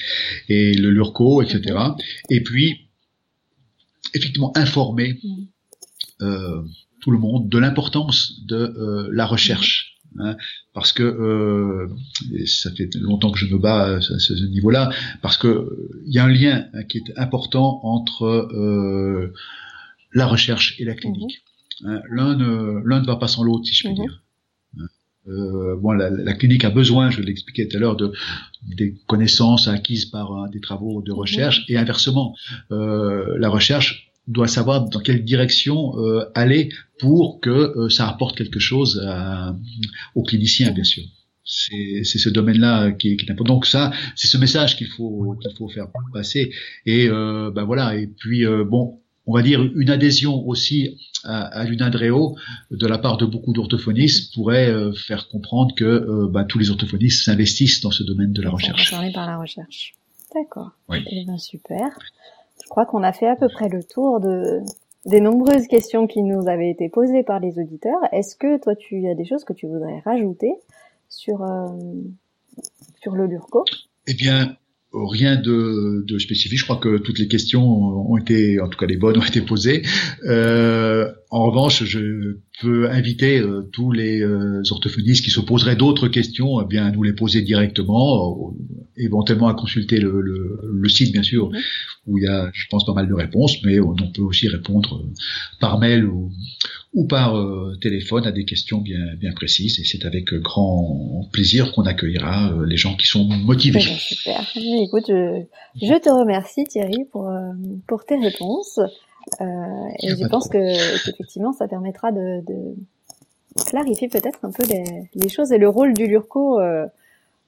et 0.49 0.75
le 0.75 0.91
Lurco, 0.91 1.43
etc. 1.43 1.61
Mm-hmm. 1.61 1.97
Et 2.31 2.43
puis 2.43 2.89
effectivement 4.15 4.51
informer 4.57 5.21
mm. 5.23 6.27
tout 7.01 7.11
le 7.13 7.19
monde 7.19 7.49
de 7.49 7.59
l'importance 7.59 8.45
de 8.47 9.09
la 9.13 9.27
recherche 9.27 9.96
Hein, 10.19 10.37
parce 10.73 10.93
que 10.93 11.03
euh, 11.03 11.89
ça 12.47 12.71
fait 12.71 12.95
longtemps 12.95 13.31
que 13.31 13.39
je 13.39 13.53
me 13.53 13.59
bats 13.59 13.97
à 13.97 14.01
ce, 14.01 14.33
niveau-là, 14.49 14.91
parce 15.21 15.37
que 15.37 15.69
il 16.07 16.15
y 16.15 16.19
a 16.19 16.25
un 16.25 16.29
lien 16.29 16.67
hein, 16.73 16.85
qui 16.85 16.99
est 16.99 17.19
important 17.19 17.81
entre 17.83 18.25
euh, 18.25 19.33
la 20.13 20.27
recherche 20.27 20.75
et 20.79 20.85
la 20.85 20.95
clinique. 20.95 21.43
Mhm. 21.83 21.91
Hein, 21.91 22.01
l'un 22.11 22.37
ne 22.37 22.83
l'un 22.85 23.01
ne 23.01 23.07
va 23.07 23.17
pas 23.17 23.29
sans 23.29 23.43
l'autre, 23.43 23.67
si 23.67 23.75
je 23.75 23.81
puis 23.81 23.91
mhm. 23.91 23.97
dire. 23.97 24.23
Euh, 25.29 25.77
bon, 25.77 25.91
la, 25.91 26.09
la, 26.09 26.35
clinique 26.35 26.65
a 26.65 26.71
besoin, 26.71 27.11
je 27.11 27.21
l'expliquais 27.21 27.67
tout 27.67 27.77
à 27.77 27.81
l'heure, 27.81 27.97
de 27.97 28.13
des 28.63 28.95
connaissances 29.09 29.67
acquises 29.67 30.07
par 30.07 30.33
hein, 30.33 30.49
des 30.53 30.61
travaux 30.61 31.03
de 31.03 31.13
recherche, 31.13 31.61
mhm. 31.69 31.75
et 31.75 31.79
inversement, 31.79 32.37
euh, 32.71 33.37
la 33.39 33.49
recherche 33.49 34.06
doit 34.27 34.49
savoir 34.49 34.89
dans 34.89 35.01
quelle 35.01 35.25
direction 35.25 35.99
euh, 35.99 36.31
aller 36.35 36.71
pour 36.99 37.41
que 37.41 37.51
euh, 37.51 37.89
ça 37.89 38.09
apporte 38.09 38.37
quelque 38.37 38.59
chose 38.59 39.03
à, 39.07 39.55
aux 40.15 40.23
cliniciens, 40.23 40.73
bien 40.73 40.85
sûr. 40.85 41.05
C'est 41.45 42.03
ce 42.05 42.29
domaine-là 42.29 42.91
qui, 42.91 43.17
qui, 43.17 43.25
est 43.25 43.31
important. 43.31 43.55
Donc 43.55 43.67
ça, 43.67 43.93
c'est 44.17 44.27
ce 44.27 44.37
message 44.37 44.77
qu'il 44.77 44.89
faut 44.89 45.37
qu'il 45.41 45.57
faut 45.57 45.69
faire 45.69 45.87
passer. 46.13 46.53
Et 46.87 47.09
euh, 47.09 47.53
ben 47.53 47.63
voilà. 47.63 47.95
Et 47.95 48.09
puis 48.09 48.45
euh, 48.45 48.65
bon, 48.65 49.01
on 49.27 49.35
va 49.35 49.43
dire 49.43 49.63
une 49.63 49.91
adhésion 49.91 50.47
aussi 50.47 50.99
à, 51.25 51.43
à 51.47 51.65
l'UNADREO 51.65 52.37
de 52.71 52.87
la 52.87 52.99
part 52.99 53.17
de 53.17 53.27
beaucoup 53.27 53.53
d'orthophonistes 53.53 54.35
pourrait 54.35 54.69
euh, 54.69 54.93
faire 54.93 55.29
comprendre 55.29 55.75
que 55.75 55.85
euh, 55.85 56.29
ben, 56.31 56.45
tous 56.45 56.59
les 56.59 56.71
orthophonistes 56.71 57.25
s'investissent 57.25 57.81
dans 57.81 57.91
ce 57.91 58.05
domaine 58.05 58.33
de 58.33 58.43
la 58.43 58.51
recherche. 58.51 58.91
par 58.91 59.27
la 59.27 59.39
recherche. 59.39 59.95
D'accord. 60.35 60.71
Oui. 60.89 60.99
Eh 61.11 61.25
bien, 61.25 61.39
super. 61.39 61.87
Je 62.63 62.69
crois 62.69 62.87
qu'on 62.87 63.03
a 63.03 63.13
fait 63.13 63.29
à 63.29 63.37
peu 63.37 63.49
près 63.49 63.69
le 63.69 63.83
tour 63.83 64.21
de, 64.21 64.61
des 65.07 65.21
nombreuses 65.21 65.67
questions 65.69 66.07
qui 66.07 66.23
nous 66.23 66.49
avaient 66.49 66.71
été 66.71 66.89
posées 66.89 67.23
par 67.23 67.41
les 67.41 67.59
auditeurs. 67.59 68.01
Est-ce 68.13 68.37
que 68.37 68.61
toi, 68.61 68.75
tu 68.75 69.09
as 69.09 69.15
des 69.15 69.25
choses 69.25 69.45
que 69.45 69.53
tu 69.53 69.67
voudrais 69.67 70.01
rajouter 70.05 70.53
sur, 71.09 71.43
euh, 71.43 71.67
sur 73.01 73.15
le 73.15 73.27
LURCO? 73.27 73.65
Eh 74.09 74.15
bien, 74.15 74.57
rien 74.93 75.37
de, 75.37 76.05
de, 76.07 76.19
spécifique. 76.19 76.59
Je 76.59 76.65
crois 76.65 76.77
que 76.77 76.99
toutes 76.99 77.19
les 77.19 77.29
questions 77.29 77.63
ont 77.63 78.17
été, 78.17 78.61
en 78.61 78.69
tout 78.69 78.79
cas 78.79 78.87
les 78.87 78.97
bonnes, 78.97 79.19
ont 79.19 79.25
été 79.25 79.41
posées. 79.41 79.83
Euh, 80.25 81.13
en 81.31 81.47
revanche, 81.47 81.83
je 81.83 82.39
peux 82.61 82.89
inviter 82.89 83.39
euh, 83.39 83.69
tous 83.73 83.91
les 83.91 84.21
euh, 84.21 84.63
orthophonistes 84.71 85.25
qui 85.25 85.31
se 85.31 85.41
poseraient 85.41 85.75
d'autres 85.75 86.07
questions, 86.07 86.61
eh 86.61 86.65
bien 86.65 86.87
à 86.87 86.91
nous 86.93 87.03
les 87.03 87.13
poser 87.13 87.43
directement, 87.43 88.31
euh, 88.31 88.53
éventuellement 88.97 89.49
à 89.49 89.55
consulter 89.55 89.99
le, 89.99 90.21
le, 90.21 90.61
le 90.63 90.89
site 90.89 91.13
bien 91.13 91.25
sûr, 91.25 91.51
où 92.07 92.19
il 92.19 92.25
y 92.25 92.29
a, 92.29 92.51
je 92.53 92.67
pense, 92.71 92.87
pas 92.87 92.93
mal 92.93 93.09
de 93.09 93.15
réponses, 93.15 93.61
mais 93.65 93.81
on 93.81 93.97
peut 94.15 94.23
aussi 94.23 94.47
répondre 94.47 95.05
par 95.61 95.81
mail 95.81 96.05
ou, 96.05 96.31
ou 96.95 97.07
par 97.09 97.35
téléphone 97.81 98.25
à 98.25 98.31
des 98.31 98.45
questions 98.45 98.81
bien, 98.81 99.17
bien 99.19 99.33
précises. 99.33 99.81
Et 99.81 99.85
c'est 99.85 100.07
avec 100.07 100.33
grand 100.35 101.29
plaisir 101.33 101.73
qu'on 101.73 101.83
accueillera 101.83 102.57
les 102.65 102.77
gens 102.77 102.97
qui 102.97 103.09
sont 103.09 103.25
motivés. 103.25 103.81
Super. 103.81 104.41
Écoute, 104.55 105.07
je, 105.09 105.43
je, 105.83 106.01
te 106.01 106.09
remercie 106.09 106.65
Thierry 106.65 107.05
pour, 107.11 107.29
pour 107.87 108.05
tes 108.07 108.17
réponses. 108.17 108.79
Et 109.41 110.17
je 110.17 110.27
pense 110.29 110.49
que 110.49 111.05
qu'effectivement, 111.05 111.53
ça 111.53 111.69
permettra 111.69 112.13
de, 112.13 112.43
de 112.47 112.75
clarifier 113.67 114.09
peut-être 114.09 114.45
un 114.45 114.51
peu 114.51 114.65
les, 114.65 114.85
les, 115.15 115.29
choses 115.29 115.53
et 115.53 115.59
le 115.59 115.69
rôle 115.69 115.95
du 115.95 116.07
LURCO 116.07 116.61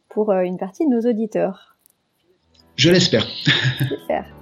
pour 0.09 0.33
une 0.33 0.59
partie 0.59 0.87
de 0.87 0.91
nos 0.91 1.09
auditeurs. 1.09 1.77
Je 2.77 2.91
l'espère. 2.91 3.27
Super. 3.89 4.38